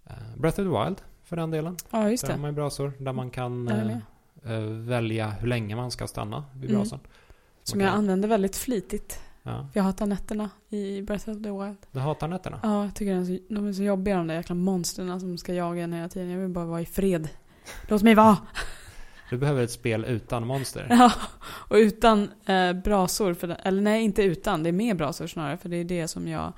[0.06, 1.78] Eh, Breath of the Wild, för den delen.
[1.92, 2.42] Ja, just Där har det.
[2.42, 4.02] man ju brasor där man kan Jag
[4.50, 6.82] eh, välja hur länge man ska stanna vid Mm.
[6.82, 7.00] brasan.
[7.64, 9.20] Som Man jag använder väldigt flitigt.
[9.44, 11.78] Ja, jag hatar nätterna i Breath of the Wild.
[11.92, 12.60] du hatar nätterna?
[12.64, 15.38] Ja, jag tycker de är så, de är så jobbiga de där jäkla monstren som
[15.38, 16.30] ska jaga en hela tiden.
[16.30, 17.30] Jag vill bara vara i fred.
[17.88, 18.38] Låt mig vara!
[19.30, 20.88] Du behöver ett spel utan monster.
[20.90, 21.12] Ja,
[21.44, 23.34] och utan eh, brasor.
[23.34, 24.64] För den, eller nej, inte utan.
[24.64, 25.58] Det är med brasor snarare.
[25.58, 26.54] För det är det som jag,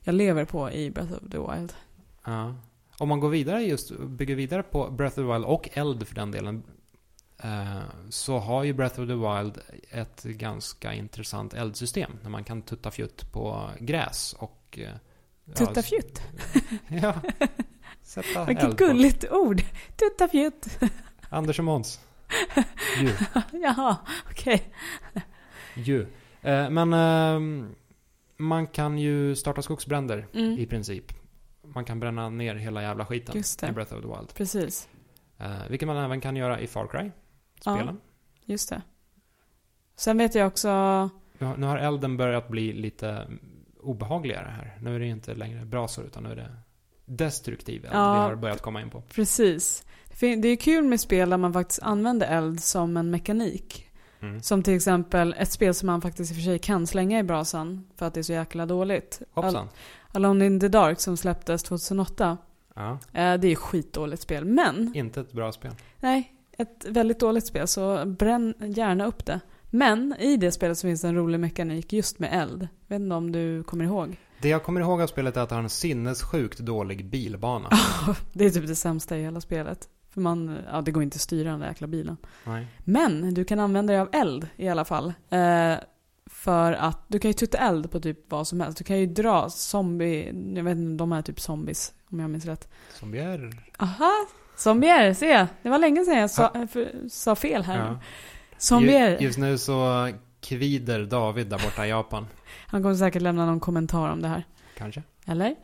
[0.00, 1.72] jag lever på i Breath of the Wild.
[2.24, 2.54] Ja.
[2.98, 6.14] Om man går vidare just, bygger vidare på Breath of the Wild och eld för
[6.14, 6.62] den delen.
[7.42, 7.78] Eh,
[8.10, 9.58] Så har ju Breath of the Wild
[9.90, 12.10] ett ganska intressant eldsystem.
[12.22, 14.78] Där man kan tutta fjutt på gräs och...
[14.82, 14.90] eh,
[15.54, 16.22] Tutta fjutt.
[16.88, 17.14] Ja.
[18.02, 18.84] Sätta Vilket eld på.
[18.84, 19.62] gulligt ord.
[19.96, 20.78] Tutta fjutt.
[21.28, 22.00] Anders och Måns.
[23.00, 23.10] Ju.
[23.62, 23.96] Jaha,
[24.30, 24.72] okej.
[25.74, 26.06] Ju.
[26.42, 27.74] Eh, Men ehm,
[28.36, 30.58] man kan ju starta skogsbränder Mm.
[30.58, 31.04] i princip.
[31.64, 33.36] Man kan bränna ner hela jävla skiten
[33.68, 34.34] i Breath of the Wild.
[34.34, 34.88] Precis.
[35.68, 36.86] Vilket man även kan göra i Far
[37.64, 38.00] Cry-spelen.
[38.44, 38.82] Just det.
[39.96, 40.68] Sen vet jag också...
[41.38, 43.28] Nu, har, nu har elden börjat bli lite
[43.80, 44.78] obehagligare här.
[44.82, 46.50] Nu är det inte längre brasor utan nu är det
[47.04, 48.12] destruktiv eld Ja.
[48.12, 49.00] vi har börjat komma in på.
[49.00, 49.84] Precis.
[50.20, 53.84] Det är kul med spel där man faktiskt använder eld som en mekanik.
[54.20, 54.40] Mm.
[54.42, 57.22] Som till exempel ett spel som man faktiskt i och för sig kan slänga i
[57.22, 59.22] brasan för att det är så jäkla dåligt.
[59.32, 59.68] Hoppsan.
[60.12, 62.38] Alone in the Dark som släpptes 2008.
[62.74, 64.44] Ja, Eh, det är skitdåligt spel.
[64.44, 65.72] Men, inte ett bra spel.
[66.00, 69.40] nej, ett väldigt dåligt spel så bränn gärna upp det.
[69.70, 72.68] Men i det spelet så finns en rolig mekanik just med eld.
[72.86, 74.16] Vet inte om du kommer ihåg?
[74.42, 77.68] Det jag kommer ihåg av spelet är att det har en sinnessjukt dålig bilbana.
[78.32, 79.88] Det är typ det sämsta i hela spelet.
[80.10, 82.16] För man, ja det går inte att styra den där jäkla bilen.
[82.44, 82.66] Nej.
[82.84, 85.12] Men du kan använda dig av eld i alla fall.
[85.30, 85.74] Eh,
[86.26, 88.78] för att du kan ju tutta eld på typ vad som helst.
[88.78, 90.24] Du kan ju dra zombie,
[90.56, 92.68] jag vet inte, de är typ zombies om jag minns rätt.
[92.94, 93.62] Zombier.
[93.78, 94.26] Aha!
[94.58, 95.46] Zombier, se!
[95.62, 97.78] Det var länge sedan jag sa, för, sa fel här.
[97.78, 97.98] Ja.
[98.58, 99.10] Zombier.
[99.20, 100.08] Ju- Just nu så
[100.40, 102.26] kvider David där borta i Japan.
[102.66, 104.44] Han kommer säkert lämna någon kommentar om det här.
[104.76, 105.02] Kanske.
[105.26, 105.56] Eller?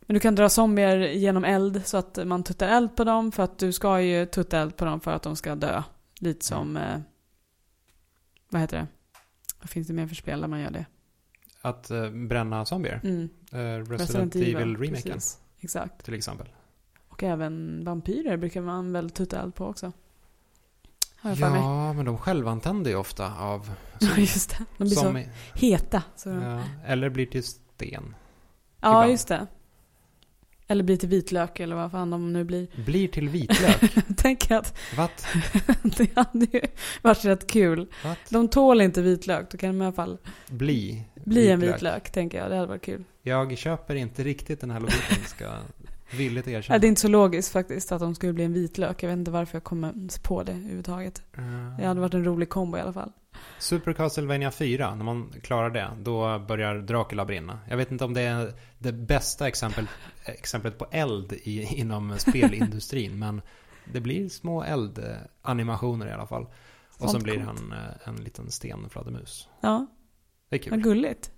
[0.00, 3.42] Men du kan dra zombier genom eld så att man tuttar eld på dem för
[3.42, 5.82] att du ska ju tutta eld på dem för att de ska dö.
[6.18, 6.98] Lite som, eh,
[8.50, 8.86] vad heter det?
[9.60, 10.86] Vad finns det mer för spel där man gör det?
[11.62, 13.00] Att eh, bränna zombier.
[13.04, 13.28] Mm.
[13.52, 15.38] Eh, Resident, Evil-remaken precis.
[15.60, 16.04] Exakt.
[16.04, 16.48] till exempel.
[17.16, 19.92] Och även vampyrer brukar man väl tutta eld på också.
[21.16, 21.60] Har jag för mig.
[21.60, 24.64] Ja, men de självantänder ju ofta av Ja, just det.
[24.78, 25.22] De blir så som,
[25.54, 26.02] heta.
[26.16, 26.28] Så.
[26.28, 28.14] ja, Eller blir till sten.
[28.80, 29.10] Ja, ibland.
[29.10, 29.46] just det.
[30.68, 32.68] Eller blir till vitlök eller vad fan de nu blir.
[32.84, 33.94] Blir till vitlök.
[34.16, 35.26] Tänk att What?
[35.82, 36.60] det hade ju
[37.02, 37.86] varit rätt kul.
[38.04, 38.18] What?
[38.28, 41.04] De tål inte vitlök, då kan de i alla fall Bli.
[41.14, 42.50] bli en vitlök, tänker jag.
[42.50, 43.04] Det hade varit kul.
[43.22, 45.52] Jag köper inte riktigt den här logiken, ska
[46.10, 46.78] villigt Ja, erkänna.
[46.78, 49.02] det är inte så logiskt faktiskt att de skulle bli en vitlök.
[49.02, 51.22] Jag vet inte varför jag kommer på det överhuvudtaget.
[51.38, 53.12] Eh, Det hade varit en rolig kombo i alla fall.
[53.58, 57.58] Super Castlevania 4, när man klarar det, då börjar Dracula brinna.
[57.68, 59.86] Jag vet inte om det är det bästa exempel,
[60.24, 63.42] exemplet på eld i, inom spelindustrin, men
[63.92, 66.42] det blir små eldanimationer i alla fall.
[66.98, 69.48] Och så Sånt blir han eh, en liten stenfladdermus.
[69.60, 69.86] Ja,
[70.48, 70.82] Det är vad kul.
[70.92, 71.30] gulligt.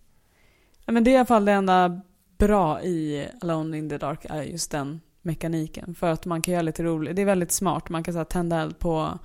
[0.84, 2.00] Ja, men det är i alla fall det enda
[2.38, 5.94] bra i Alone in the Dark är just den mekaniken.
[5.94, 7.16] För att man kan göra lite roligt.
[7.16, 7.88] Det är väldigt smart.
[7.88, 9.18] Man kan så här, tända eld på,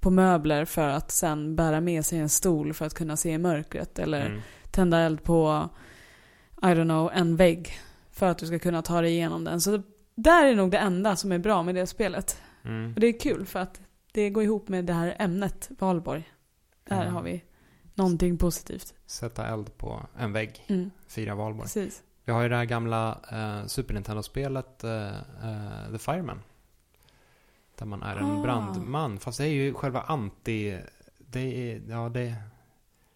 [0.00, 3.38] på möbler för att sen bära med sig en stol för att kunna se i
[3.38, 3.98] mörkret.
[3.98, 4.40] Eller Mm.
[4.70, 5.68] tända eld på,
[6.62, 7.78] I don't know, en vägg.
[8.10, 9.60] För att du ska kunna ta dig igenom den.
[9.60, 9.82] Så
[10.14, 12.40] där är nog det enda som är bra med det spelet.
[12.64, 12.94] Mm.
[12.94, 13.80] Och det är kul för att
[14.12, 16.32] det går ihop med det här ämnet, Valborg.
[16.88, 17.14] Där Mm.
[17.14, 17.44] har vi
[17.94, 18.94] någonting positivt.
[19.06, 21.62] Sätta eld på en vägg, Mm, fira valborg.
[21.64, 22.02] precis.
[22.28, 26.40] Vi har ju det här gamla eh, Super Nintendo-spelet eh, eh, The Fireman.
[27.78, 28.42] Där man är en Ah.
[28.42, 29.18] brandman.
[29.18, 30.78] Fast det är ju själva anti...
[31.18, 32.34] Det, är, ja, det,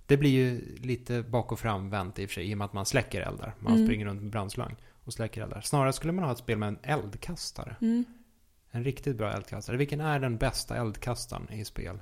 [0.07, 2.51] det blir ju lite bak och framvänt i och för sig.
[2.51, 3.55] I och med att man släcker eldar.
[3.59, 3.87] Man Mm.
[3.87, 5.61] springer runt med brandslang och släcker eldar.
[5.61, 7.77] Snarare skulle man ha ett spel med en eldkastare.
[7.81, 8.05] Mm.
[8.71, 9.77] En riktigt bra eldkastare.
[9.77, 12.01] Vilken är den bästa eldkastaren i spel?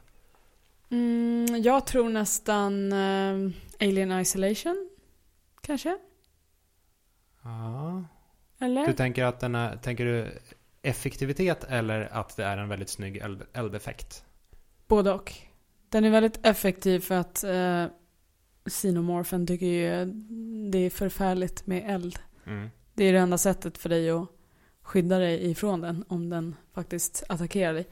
[0.91, 3.51] Mm, jag tror nästan eh,
[3.81, 4.91] Alien Isolation.
[5.61, 5.99] Kanske?
[7.43, 8.05] Ja.
[8.59, 8.87] Eller?
[8.87, 9.77] Du tänker att den är...
[9.77, 10.39] Tänker du
[10.83, 14.25] effektivitet eller att det är en väldigt snygg eld, eldeffekt?
[14.89, 15.33] Både och.
[15.89, 17.85] Den är väldigt effektiv för att eh,
[18.69, 20.05] Xenomorphen tycker ju
[20.71, 22.19] det är förfärligt med eld.
[22.47, 22.71] Mm.
[22.95, 24.29] Det är det enda sättet för dig att
[24.83, 27.89] skydda dig ifrån den om den faktiskt attackerar dig.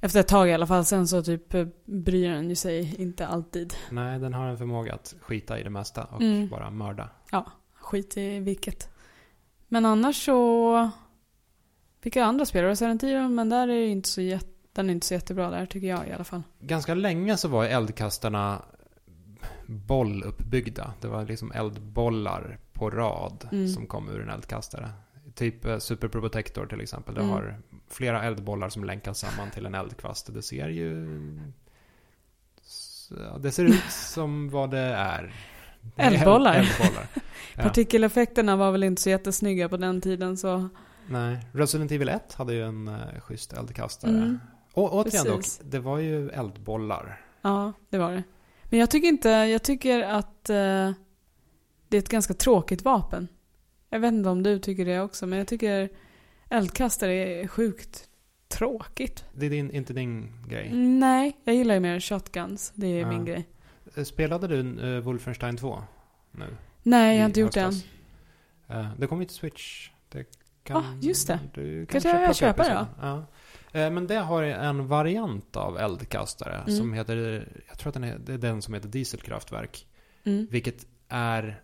[0.00, 0.84] Efter ett tag i alla fall.
[0.84, 3.74] Sen så typ eh, bryr den ju sig inte alltid.
[3.90, 6.48] Nej, den har en förmåga att skita i det mesta och Mm.
[6.48, 7.10] bara mörda.
[7.86, 8.88] Skit i vilket.
[9.68, 10.90] Men annars så...
[12.02, 12.64] Vilka andra spel?
[12.64, 15.86] Resident Evil, men där är inte så jätte, den är inte så jättebra där tycker
[15.86, 16.42] jag i alla fall.
[16.60, 18.62] Ganska länge så var eldkastarna
[19.66, 20.94] bolluppbyggda.
[21.00, 23.68] Det var liksom eldbollar på rad Mm.
[23.68, 24.90] som kom ur en eldkastare.
[25.34, 27.14] Typ eh, Super Pro Protector till exempel.
[27.14, 27.32] Det Mm.
[27.32, 27.58] har
[27.88, 30.34] flera eldbollar som länkas samman till en eldkvast.
[30.34, 31.06] Det ser ju...
[33.40, 35.34] Det ser ut som vad det är.
[35.96, 36.54] Eldbollar.
[36.54, 37.06] eldbollar.
[37.58, 37.62] Ja.
[37.62, 40.68] Partikeleffekterna var väl inte så jättesnygga på den tiden så...
[41.08, 44.10] Nej, Resident Evil 1 hade ju en uh, schysst eldkastare.
[44.10, 44.38] Mm.
[44.72, 45.60] Och återigen dock, Precis.
[45.64, 47.20] det var ju eldbollar.
[47.42, 48.22] Ja, det var det.
[48.64, 50.90] Men jag tycker inte, jag tycker att eh,
[51.88, 53.28] det är ett ganska tråkigt vapen.
[53.90, 55.88] Jag vet inte om du tycker det också, men jag tycker
[56.50, 58.08] eldkastare är sjukt
[58.48, 59.24] tråkigt.
[59.34, 60.70] Det är din, inte din grej.
[60.74, 62.72] Nej, jag gillar ju mer shotguns.
[62.74, 63.08] Det är Ja.
[63.08, 63.46] min grej.
[63.96, 65.82] Eh, Spelade du uh, Wolfenstein 2
[66.32, 66.46] nu?
[66.82, 67.66] Nej, jag har inte gjort det än.
[67.66, 67.90] höstas?
[68.68, 69.90] Eh, det kommer ju till Switch.
[70.08, 70.24] Det
[70.62, 71.40] kan Ah, just det.
[71.54, 72.86] Du Kanske plocka jag köper det.
[73.00, 73.26] Ja.
[73.80, 76.76] Eh, men det har en variant av eldkastare Mm.
[76.76, 79.86] som heter, jag tror att den är, det är den som heter dieselkraftverk.
[80.24, 80.46] Mm.
[80.50, 81.60] Vilket är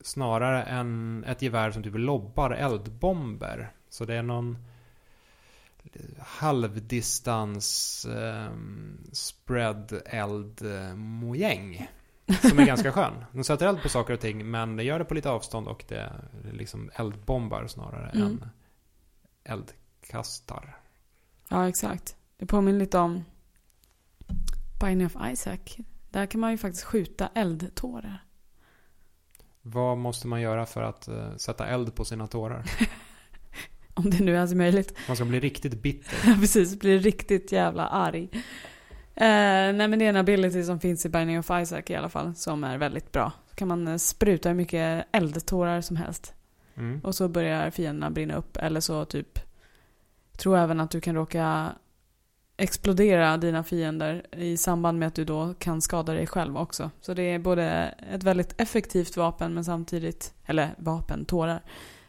[0.00, 3.70] snarare än ett gevär som typ lobbar eldbomber.
[3.88, 4.58] Så det är någon
[6.18, 10.62] halvdistans um, spread eld
[10.96, 11.88] mojäng.
[12.40, 13.24] Som är ganska skön.
[13.32, 15.84] Den sätter eld på saker och ting, men det gör det på lite avstånd och
[15.88, 16.12] det
[16.52, 18.26] liksom eldbombar snarare Mm.
[18.26, 18.50] än
[19.44, 20.76] eldkastar.
[21.48, 22.16] Ja, exakt.
[22.36, 23.24] Det påminner lite om
[24.80, 25.76] Binding of Isaac.
[26.10, 28.24] Där kan man ju faktiskt skjuta eldtårar.
[29.62, 32.64] Vad måste man göra för att eh, sätta eld på sina tårar?
[34.04, 34.98] Om det nu är möjligt.
[35.08, 36.16] Man ska bli riktigt bitter.
[36.26, 36.78] Ja, precis.
[36.78, 38.28] Blir riktigt jävla arg.
[39.14, 42.08] Eh, nej men det är en ability som finns i Binding of Isaac i alla
[42.08, 42.34] fall.
[42.34, 43.32] Som är väldigt bra.
[43.50, 46.34] Så kan man eh, spruta hur mycket eldtårar som helst.
[46.76, 47.00] Mm.
[47.04, 48.56] Och så börjar fienderna brinna upp.
[48.56, 49.38] Eller så typ...
[50.36, 51.72] Tror även att du kan råka
[52.56, 56.90] explodera dina fiender i samband med att du då kan skada dig själv också.
[57.00, 60.34] Så det är både ett väldigt effektivt vapen men samtidigt...
[60.46, 61.62] Eller vapen, tårar.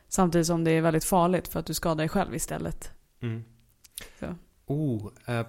[0.09, 2.91] Samtidigt som det är väldigt farligt för att du skadar dig själv istället.
[3.21, 3.43] Mm.
[4.19, 4.35] Så.
[4.65, 5.45] Oh, eh,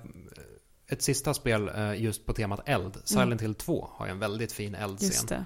[0.86, 2.96] ett sista spel eh, just på temat eld.
[3.04, 4.90] Silent Hill 2 har ju en väldigt fin Mm.
[4.90, 5.44] Eldscen.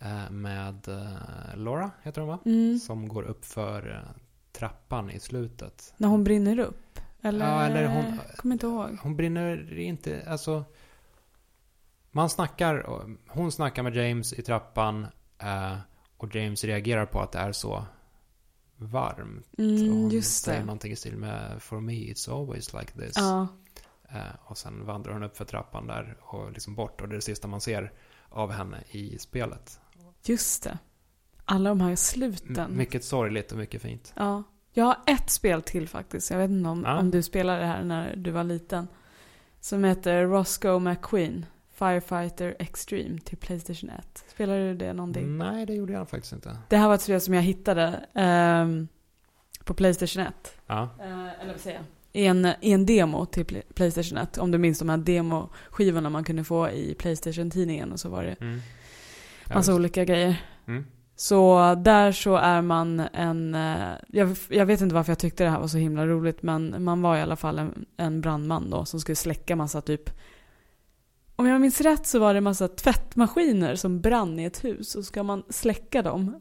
[0.00, 2.38] Eh, med eh, Laura, heter hon va?
[2.44, 2.78] Mm.
[2.78, 4.20] Som går upp för eh,
[4.52, 5.94] trappan i slutet.
[5.96, 7.00] När hon brinner upp?
[7.22, 7.46] Eller?
[7.46, 8.98] Ja, eller hon- Kommer inte ihåg.
[9.02, 10.64] Hon brinner inte, alltså...
[12.10, 12.86] Man snackar,
[13.28, 15.06] hon snackar med James i trappan
[15.38, 15.76] eh,
[16.16, 17.84] och James reagerar på att det är så
[18.76, 19.46] varmt.
[19.52, 20.64] och Mm, hon just säger det.
[20.66, 23.12] någonting i stil med For me it's always like this.
[23.16, 23.46] Ja,
[24.08, 27.16] Eh, och sen vandrar hon upp för trappan där och liksom bort och det är
[27.16, 27.92] det sista man ser
[28.28, 29.80] av henne i spelet.
[30.24, 30.78] just det.
[31.44, 32.58] Alla de här sluten.
[32.58, 34.12] M- mycket sorgligt och mycket fint.
[34.16, 34.42] Ja.
[34.72, 36.30] Jag har ett spel till faktiskt.
[36.30, 36.98] Jag vet inte om, Ja.
[36.98, 38.88] om du spelade det här när du var liten.
[39.60, 41.46] Som heter Roscoe McQueen.
[41.74, 44.24] Firefighter Extreme till Playstation 1.
[44.28, 45.38] Spelade du det någonting?
[45.38, 46.58] Nej, det gjorde jag faktiskt inte.
[46.68, 48.88] Det här var ett spel som jag hittade ehm,
[49.64, 50.34] på Playstation 1.
[50.66, 50.88] Ja.
[51.00, 51.84] Eh, eller vad säger jag?
[52.22, 54.38] I en, I en demo till Play- Playstation 1.
[54.38, 57.92] Om du minns de här demoskivorna man kunde få i Playstation-tidningen.
[57.92, 58.60] Och så var det Mm.
[59.48, 59.78] Ja, massa visst.
[59.78, 60.42] olika grejer.
[60.66, 60.86] Mm.
[61.16, 63.54] Så där så är man en...
[63.54, 66.42] eh, Jag, jag vet inte varför jag tyckte det här var så himla roligt.
[66.42, 68.84] Men man var i alla fall en, en brandman då.
[68.84, 70.10] Som skulle släcka massa typ...
[71.36, 74.94] Om jag minns rätt så var det massa tvättmaskiner som brann i ett hus.
[74.94, 76.40] Och så ska man släcka dem.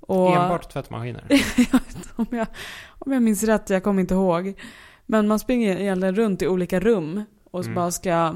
[0.00, 1.24] Och, Enbart tvättmaskiner.
[2.16, 2.46] om, jag,
[2.88, 4.60] om jag minns rätt, jag kommer inte ihåg.
[5.06, 7.74] Men man springer egentligen runt i olika rum och Mm.
[7.74, 8.34] bara ska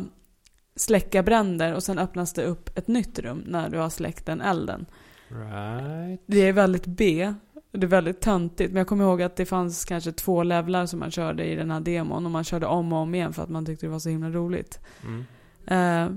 [0.76, 4.40] släcka bränder och sen öppnas det upp ett nytt rum när du har släckt den
[4.40, 4.86] elden.
[5.28, 6.22] Right.
[6.26, 7.34] Det är väldigt B.
[7.72, 8.72] Det är väldigt töntigt.
[8.72, 11.70] Men jag kommer ihåg att det fanns kanske två levlar som man körde i den
[11.70, 12.24] här demon.
[12.24, 14.30] Och man körde om och om igen för att man tyckte det var så himla
[14.30, 14.80] roligt.
[15.04, 15.24] Mm.
[15.66, 16.08] Eh,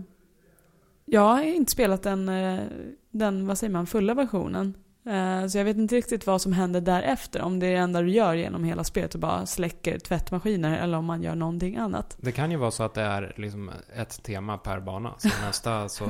[1.05, 2.63] jag har inte spelat den, eh,
[3.11, 4.77] den, vad säger man, fulla versionen.
[5.05, 7.41] Eh, så jag vet inte riktigt vad som händer därefter.
[7.41, 10.97] Om det är det enda du gör genom hela spelet och bara släcker tvättmaskiner eller
[10.97, 12.17] om man gör någonting annat.
[12.21, 15.13] Det kan ju vara så att det är liksom ett tema per bana.
[15.17, 16.05] Så nästa så,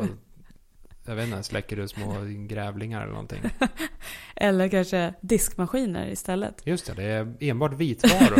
[1.05, 2.15] jag vet inte, släcker du små
[2.47, 3.41] grävlingar eller någonting.
[4.35, 6.61] Eller kanske diskmaskiner istället.
[6.65, 8.39] Just det, det är enbart vitvaror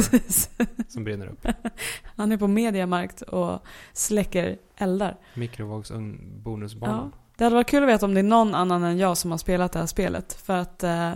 [0.91, 1.47] som brinner upp.
[2.15, 3.59] Han är på Mediamarkt och
[3.93, 5.17] släcker eldar.
[5.33, 7.11] Mikrovågsugn bonusbanan.
[7.37, 9.37] Det hade varit kul att veta om det är någon annan än jag som har
[9.37, 10.33] spelat det här spelet.
[10.33, 11.13] För att eh,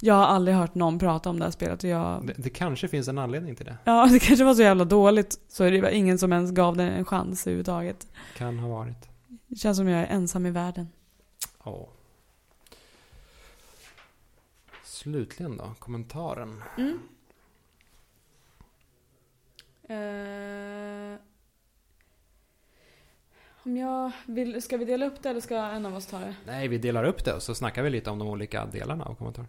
[0.00, 1.84] jag har aldrig hört någon prata om det här spelet.
[1.84, 3.76] Och jag, Det, det kanske finns en anledning till det.
[3.84, 5.38] ja, det kanske var så jävla dåligt.
[5.48, 8.06] Så det var ingen som ens gav det en chans överhuvudtaget.
[8.36, 9.08] Kan ha varit.
[9.46, 10.88] Det känns som jag är ensam i världen.
[11.64, 11.88] Ja.
[14.84, 16.62] Slutligen då, kommentaren.
[16.78, 17.00] Mm.
[19.88, 21.18] Eh,
[23.64, 26.34] om jag vill, ska vi dela upp det eller ska en av oss ta det?
[26.46, 29.14] Nej, vi delar upp det och så snackar vi lite om de olika delarna av
[29.14, 29.48] kommentaren.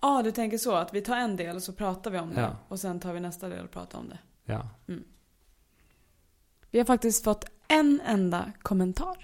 [0.00, 0.74] Ja, ah, du tänker så.
[0.74, 2.40] Att vi tar en del och så pratar vi om det.
[2.40, 2.56] Ja.
[2.68, 4.18] Och sen tar vi nästa del och pratar om det.
[4.44, 4.68] Ja.
[6.70, 9.16] Vi har faktiskt fått en enda kommentar.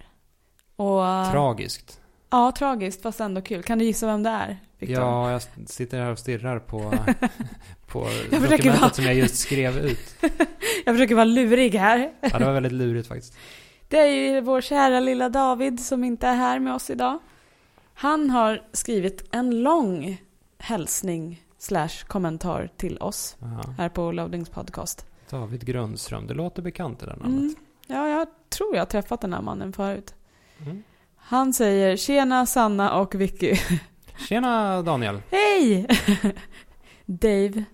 [0.77, 1.33] Och...
[1.33, 2.01] Tragiskt.
[2.31, 3.63] Ja, tragiskt fast ändå kul.
[3.63, 4.59] Kan du gissa vem det är?
[4.79, 5.03] Victor?
[5.05, 6.79] Ja, jag sitter här och stirrar på,
[7.87, 10.17] på Jag dokumentet vara- som jag just skrev ut.
[10.87, 12.13] Jag försöker vara lurig här.
[12.21, 13.37] Ja, det var väldigt lurigt faktiskt.
[13.89, 17.19] Det är ju vår kära lilla David som inte är här med oss idag.
[17.95, 20.23] Han har skrivit en lång
[20.59, 23.75] hälsning slash kommentar till oss Ja.
[23.79, 25.07] här på Loadings podcast.
[25.35, 27.41] David Grundström, det låter bekant det där namnet.
[27.41, 27.55] Mm.
[27.87, 30.15] Ja, jag tror jag har träffat den här mannen förut.
[30.63, 30.83] Mm.
[31.17, 33.57] Han säger Tjena Sanna och Vicky.
[34.29, 35.23] Tjena Daniel.
[35.31, 35.87] Hej!
[37.07, 37.65] Dave.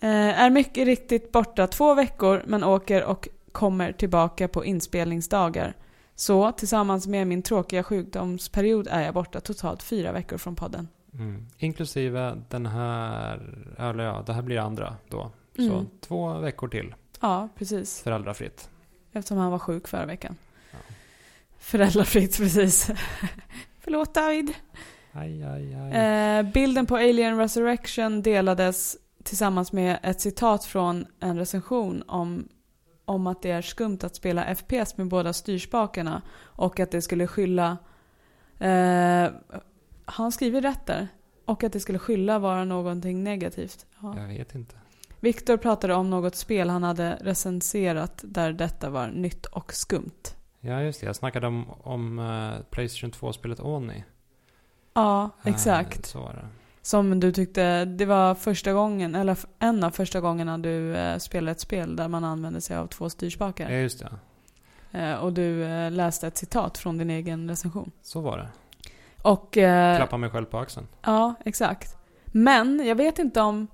[0.00, 5.76] Eh, är mycket riktigt borta två veckor men åker och kommer tillbaka på inspelningsdagar.
[6.14, 10.88] Så tillsammans med min tråkiga sjukdomsperiod är jag borta totalt fyra veckor från podden.
[11.14, 11.46] Mm.
[11.58, 15.30] Inklusive den här, eller ja, det här blir andra då.
[15.56, 15.86] Så Mm.
[16.00, 18.00] två veckor till Ja, precis.
[18.02, 18.70] föräldrafritt.
[19.12, 20.36] Eftersom han var sjuk förra veckan.
[20.70, 20.78] Ja.
[21.58, 22.90] Föräldrafritt, precis.
[23.80, 24.54] Förlåt David.
[25.12, 25.92] Aj, aj, aj.
[25.92, 32.48] Eh, bilden på Alien Resurrection delades tillsammans med ett citat från en recension om,
[33.04, 37.26] om att det är skumt att spela FPS med båda styrspakarna och att det skulle
[37.26, 37.76] skylla...
[38.58, 39.30] Eh,
[40.04, 41.08] har han skrivit rätt där?
[41.44, 43.86] Och att det skulle skylla vara någonting negativt.
[44.02, 44.14] Ja.
[44.20, 44.74] Jag vet inte.
[45.22, 50.34] Viktor pratade om något spel han hade recenserat där detta var nytt och skumt.
[50.60, 51.06] Ja, just det.
[51.06, 54.04] Jag snackade om, om eh, Playstation 2-spelet Oni.
[54.94, 56.06] Ja, Eh, exakt.
[56.06, 56.48] Så var det.
[56.82, 61.52] Som du tyckte, det var första gången, eller en av första gångerna du eh, spelade
[61.52, 63.70] ett spel där man använde sig av två styrspakar.
[63.70, 64.10] Ja, just det.
[64.98, 67.90] Eh, och du eh, läste ett citat från din egen recension.
[68.02, 68.48] Så var det.
[69.22, 69.56] Och...
[69.58, 70.86] Eh, Klappa mig själv på axeln.
[71.02, 71.96] ja, exakt.
[72.26, 73.66] Men jag vet inte om...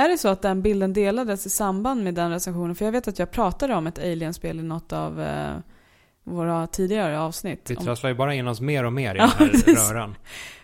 [0.00, 2.74] Är det så att den bilden delades i samband med den recensionen?
[2.74, 5.56] För jag vet att jag pratade om ett Alien-spel i något av eh,
[6.24, 7.70] våra tidigare avsnitt.
[7.70, 10.14] Vi trasslar ju bara in oss mer och mer i den här röran.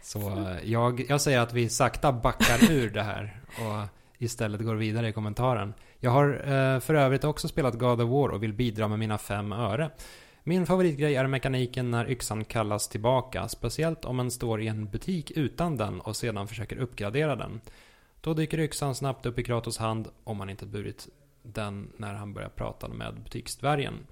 [0.03, 4.74] Så eh, jag, jag säger att vi sakta backar ur det här och istället går
[4.74, 5.74] vidare i kommentaren.
[6.01, 9.18] Jag har eh, för övrigt också spelat God of War och vill bidra med mina
[9.18, 9.91] fem öre.
[10.43, 15.30] Min favoritgrej är mekaniken när yxan kallas tillbaka, speciellt om man står i en butik
[15.30, 17.61] utan den och sedan försöker uppgradera den.
[18.27, 21.09] Då dyker yxan snabbt upp i Kratos hand om man inte burit
[21.43, 24.07] den när han börjar prata med butiksdvärgen.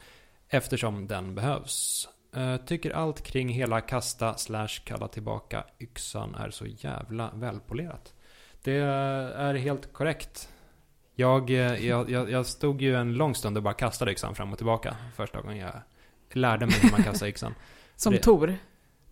[0.48, 2.08] Eftersom den behövs.
[2.36, 8.14] Eh, tycker allt kring hela kasta slash kalla tillbaka yxan är så jävla välpolerat.
[8.62, 10.48] Det är helt korrekt.
[11.14, 11.56] Jag, eh,
[11.86, 14.96] jag, jag, jag stod ju en lång stund och bara kastade yxan fram och tillbaka
[15.16, 15.72] första gången jag
[16.32, 17.54] lärde mig hur man kastar yxan.
[17.96, 18.56] Som det- Tor.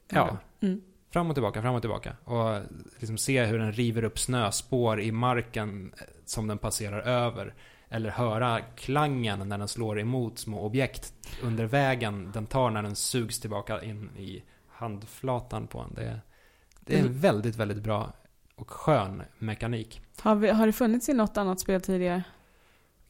[0.09, 0.80] Ja, Mm.
[1.12, 2.16] Fram och tillbaka, fram och tillbaka.
[2.24, 2.60] Och
[2.98, 7.54] liksom se hur den river upp snöspår i marken eh, som den passerar över.
[7.88, 12.96] Eller höra klangen när den slår emot små objekt under vägen den tar när den
[12.96, 15.94] sugs tillbaka in i handflatan på en.
[15.94, 16.20] Det,
[16.80, 17.18] det är en Mm.
[17.18, 18.12] väldigt, väldigt bra
[18.56, 20.00] och skön mekanik.
[20.20, 22.22] Har, vi, har det funnits i något annat spel tidigare?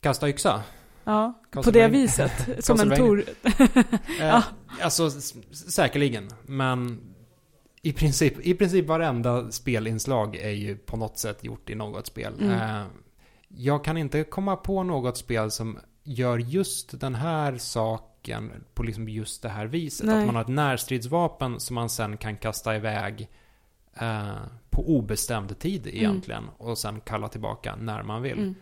[0.00, 0.62] Kasta yxa.
[1.04, 2.64] Ja, på det viset.
[2.64, 2.96] Som en.
[2.96, 3.24] Tor.
[3.42, 3.68] Eh,
[4.20, 4.42] Ja.
[4.80, 5.10] Alltså,
[5.70, 6.30] säkerligen.
[6.46, 7.00] Men
[7.82, 12.34] i princip, i princip varenda spelinslag är ju på något sätt gjort i något spel.
[12.40, 12.50] Mm.
[12.50, 12.86] Eh,
[13.48, 19.08] jag kan inte komma på något spel som gör just den här saken på liksom
[19.08, 20.06] just det här viset.
[20.06, 20.20] Nej.
[20.20, 23.28] Att man har ett närstridsvapen som man sen kan kasta iväg
[23.94, 24.36] eh,
[24.70, 26.44] på obestämd tid egentligen.
[26.56, 28.38] Och sen kalla tillbaka när man vill.
[28.38, 28.54] Mm.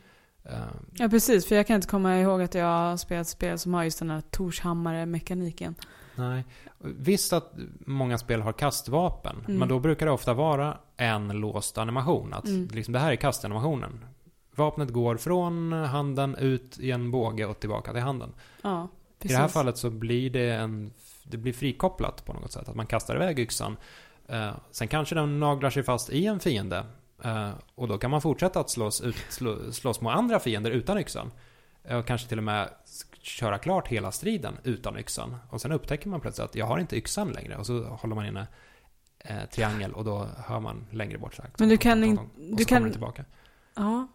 [0.44, 0.58] Eh,
[0.92, 1.46] Ja, precis.
[1.46, 4.10] För jag kan inte komma ihåg att jag har spelat spel som har just den
[4.10, 5.74] här Torshammare-mekaniken.
[6.20, 6.44] Nej.
[6.78, 7.52] Visst att
[7.86, 9.58] många spel har kastvapen, Mm.
[9.58, 12.32] men då brukar det ofta vara en låst animation.
[12.32, 12.68] Att Mm.
[12.72, 14.04] liksom, det här är kastanimationen.
[14.54, 18.32] Vapnet går från handen ut i en båge och tillbaka till handen.
[18.62, 18.88] Ja,
[19.22, 20.92] I det här fallet så blir det en...
[21.24, 22.68] Det blir frikopplat på något sätt.
[22.68, 23.76] Att man kastar iväg yxan.
[24.28, 26.84] Eh, sen kanske den naglar sig fast i en fiende.
[27.24, 30.98] Eh, och då kan man fortsätta att slåss, ut, slå, slåss mot andra fiender utan
[30.98, 31.30] yxan.
[31.84, 32.68] Eh, och kanske till och med
[33.22, 35.36] köra klart hela striden utan yxan.
[35.50, 37.56] Och sen upptäcker man plötsligt att jag har inte yxan längre.
[37.56, 38.46] Och så håller man inne
[39.18, 41.50] eh, triangel och då hör man längre bort så här.
[41.58, 43.24] Men du kan tong, in- tong, tong, du kan- tillbaka.
[43.74, 44.08] Ja.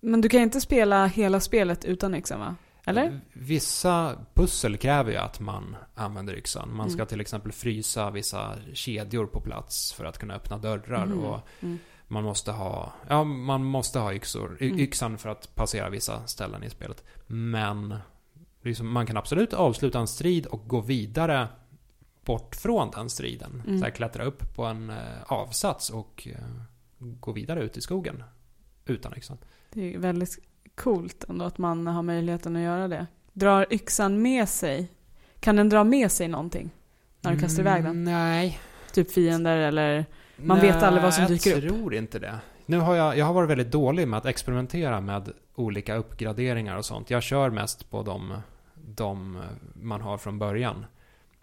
[0.00, 2.56] Men du kan inte spela hela spelet utan yxan va?
[2.86, 3.20] Eller?
[3.32, 6.74] Vissa pussel kräver ju att man använder yxan.
[6.76, 7.06] Man ska Mm.
[7.06, 11.06] till exempel frysa vissa kedjor på plats för att kunna öppna dörrar.
[11.06, 11.24] Mhm.
[11.24, 11.78] Och Mm.
[12.08, 14.78] man måste ha, ja, man måste ha yxor, Mm.
[14.78, 17.04] yxan för att passera vissa ställen i spelet.
[17.26, 17.94] Men
[18.62, 21.48] liksom, man kan absolut avsluta en strid och gå vidare
[22.24, 23.62] bort från den striden.
[23.66, 23.78] Mm.
[23.78, 26.44] Så här, klättra upp på en eh, avsats och eh,
[26.98, 28.22] gå vidare ut i skogen
[28.86, 29.38] utan yxan.
[29.72, 30.38] Det är väldigt
[30.74, 33.06] coolt ändå att man har möjligheten att göra det.
[33.32, 34.88] Drar yxan med sig?
[35.40, 36.70] Kan den dra med sig någonting?
[37.20, 37.90] När du kastar iväg den?
[37.90, 38.58] Mm, Nej.
[38.92, 40.06] Typ fiender eller...
[40.36, 41.62] Man vet aldrig vad som dyker upp.
[41.62, 42.38] Jag tror inte det.
[42.66, 46.84] Nu har jag, jag har varit väldigt dålig med att experimentera med olika uppgraderingar och
[46.84, 47.10] sånt.
[47.10, 48.32] Jag kör mest på de,
[48.86, 49.42] de
[49.74, 50.86] man har från början.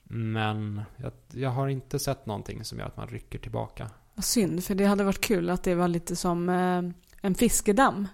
[0.04, 3.90] Men jag, jag har inte sett någonting som gör att man rycker tillbaka.
[4.16, 6.84] Vad synd, för det hade varit kul att det var lite som eh,
[7.22, 8.08] en fiskedamm.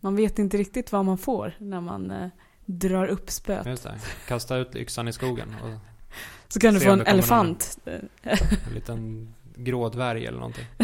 [0.00, 2.28] Man vet inte riktigt vad man får när man eh,
[2.64, 3.66] drar upp spöet.
[3.66, 4.00] Just det.
[4.28, 5.54] Kasta ut yxan i skogen
[6.48, 7.78] Så kan du få en elefant.
[7.84, 10.64] en liten grå dvärg eller någonting.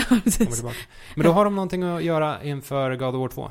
[0.62, 0.72] Ja.
[1.16, 3.50] Men då har de någonting att göra inför God of War 2.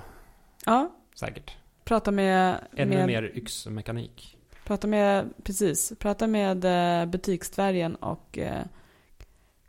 [0.66, 1.58] ja, Säkert.
[1.92, 2.68] Prata med...
[2.76, 4.38] Ännu med mer yxmekanik.
[4.64, 5.94] Prata med, precis.
[6.00, 8.66] Prata med eh, och eh,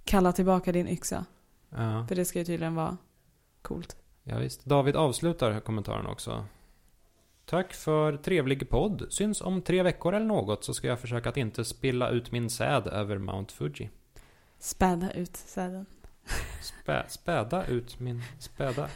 [0.04, 1.24] kalla tillbaka din yxa.
[1.70, 2.06] Ja.
[2.08, 2.96] För det ska ju tydligen vara
[3.62, 3.96] coolt.
[4.24, 4.64] Ja, visst.
[4.64, 6.44] David avslutar kommentaren också.
[7.44, 9.06] Tack för trevlig podd.
[9.10, 12.50] Syns om tre veckor eller något så ska jag försöka att inte spilla ut min
[12.50, 13.90] säd över Mount Fuji.
[14.58, 15.86] Späda ut säden.
[16.62, 18.22] Spä, späda ut min...
[18.38, 18.88] Späda.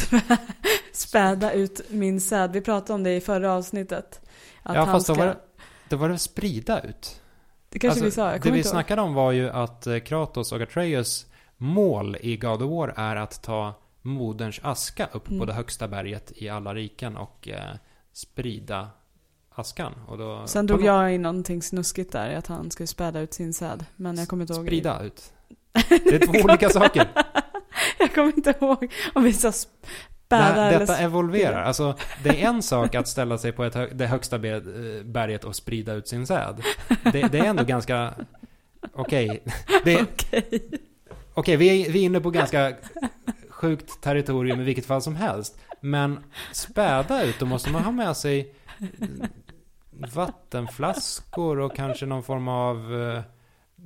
[0.94, 2.52] Späda ut min säd.
[2.52, 4.20] Vi pratade om det i förra avsnittet.
[4.62, 5.12] Att ja, fast ska...
[5.14, 5.36] då var det,
[5.88, 7.20] då var det sprida ut.
[7.68, 8.32] Det kanske Alltså, vi sa.
[8.32, 8.66] Jag det vi ihåg.
[8.66, 11.26] snackade om var ju att eh, Kratos och Atreus
[11.56, 15.46] mål i God of War är att ta moderns aska upp på Mm.
[15.46, 17.74] det högsta berget i alla riken och eh,
[18.12, 18.88] sprida
[19.54, 19.92] askan.
[20.08, 23.34] Och då, Sen på drog jag in någonting snuskigt där, att han skulle späda ut
[23.34, 23.84] sin säd.
[23.96, 24.66] Men jag kommer inte ihåg.
[24.66, 25.32] Sprida ut.
[25.88, 27.08] Det är två olika saker.
[27.98, 29.52] jag kommer inte ihåg om vi sa
[30.38, 30.80] Det späda här, eller...
[30.80, 31.62] detta evolverar.
[31.62, 35.56] Alltså, det är en sak att ställa sig på ett det högsta be- berget och
[35.56, 36.62] sprida ut sin säd.
[37.02, 38.14] Det, det är ändå ganska...
[38.92, 39.42] Okej.
[39.84, 40.60] Det, Okej.
[41.34, 42.72] Okej, vi, är, vi är inne på ganska
[43.48, 45.58] sjukt territorium i vilket fall som helst.
[45.80, 46.18] Men
[46.52, 48.54] späda ut, då måste man ha med sig
[50.14, 53.22] vattenflaskor och kanske någon form av eh,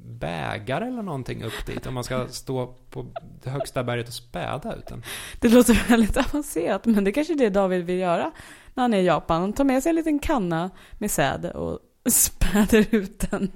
[0.05, 1.87] bägare eller någonting upp dit.
[1.87, 3.07] Om man ska stå på
[3.43, 5.03] det högsta berget och späda ut den.
[5.41, 8.33] Det låter väldigt avancerat, men det kanske är det David vill göra
[8.75, 9.41] när han är i Japan.
[9.41, 11.79] Han tar med sig en liten kanna med säd och
[12.11, 13.53] späder ut den.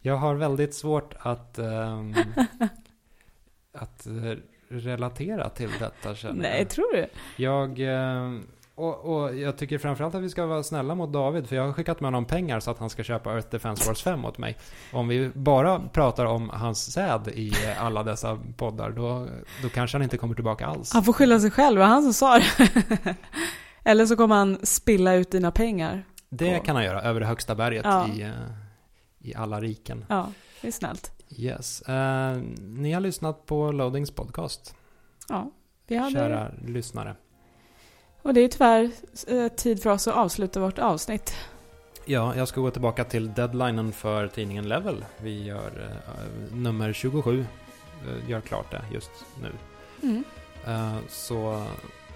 [0.00, 2.14] Jag har väldigt svårt att, ehm,
[3.72, 4.06] att
[4.68, 6.68] relatera till detta känner Nej, jag.
[6.68, 7.06] tror du?
[7.36, 8.40] Jag, eh,
[8.76, 11.72] och, och jag tycker framförallt att vi ska vara snälla mot David, för jag har
[11.72, 14.56] skickat med honom pengar så att han ska köpa Earth Defense Force 5 åt mig.
[14.92, 19.26] Om vi bara pratar om hans säd i alla dessa poddar, då,
[19.62, 20.92] då kanske han inte kommer tillbaka alls.
[20.92, 23.16] Han får skylla sig själv, det var han som sa det.
[23.84, 26.04] Eller så kommer han spilla ut dina pengar.
[26.28, 28.08] Det kan han göra, över det högsta berget Ja.
[28.08, 28.30] i, eh,
[29.18, 30.04] i alla riken.
[30.08, 31.12] Ja, det är snällt.
[31.36, 31.82] Yes.
[31.82, 34.74] Eh, ni har lyssnat på Loadings podcast,
[35.28, 35.50] Ja,
[35.86, 36.10] vi hade...
[36.12, 37.16] kära lyssnare.
[38.26, 38.90] Och det är tyvärr
[39.26, 41.34] eh, tid för oss att avsluta vårt avsnitt.
[42.04, 45.04] Ja, jag ska gå tillbaka till deadlinen för tidningen Level.
[45.18, 49.10] Vi gör eh, nummer 27, eh, gör klart det just
[49.42, 49.52] nu.
[50.02, 50.24] Mm.
[50.66, 51.66] Eh, Så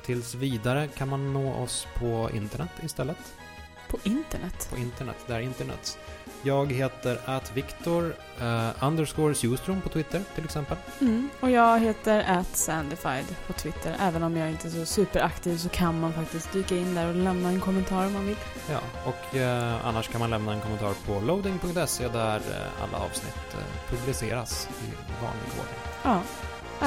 [0.04, 3.34] tills vidare kan man nå oss på internet istället.
[3.90, 4.68] På internet.
[4.70, 5.98] På internet, där internet.
[6.42, 10.76] Jag heter att Viktor uh, underscore Sjustrom på Twitter till exempel.
[11.00, 11.28] Mm.
[11.40, 13.96] Och jag heter atsandified på Twitter.
[14.00, 17.14] Även om jag inte är så superaktiv så kan man faktiskt dyka in där och
[17.14, 18.36] lämna en kommentar om man vill.
[18.70, 23.54] Ja, och eh, annars kan man lämna en kommentar på loading.se där eh, alla avsnitt
[23.54, 24.84] eh, publiceras i
[25.22, 25.74] vanlig ordning.
[26.02, 26.20] Ja,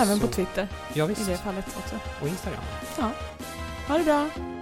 [0.01, 1.25] även Så- på Twitter Ja, i visst.
[1.27, 1.95] det fallet också.
[2.21, 2.61] Och Instagram.
[3.87, 4.52] Ha det bra!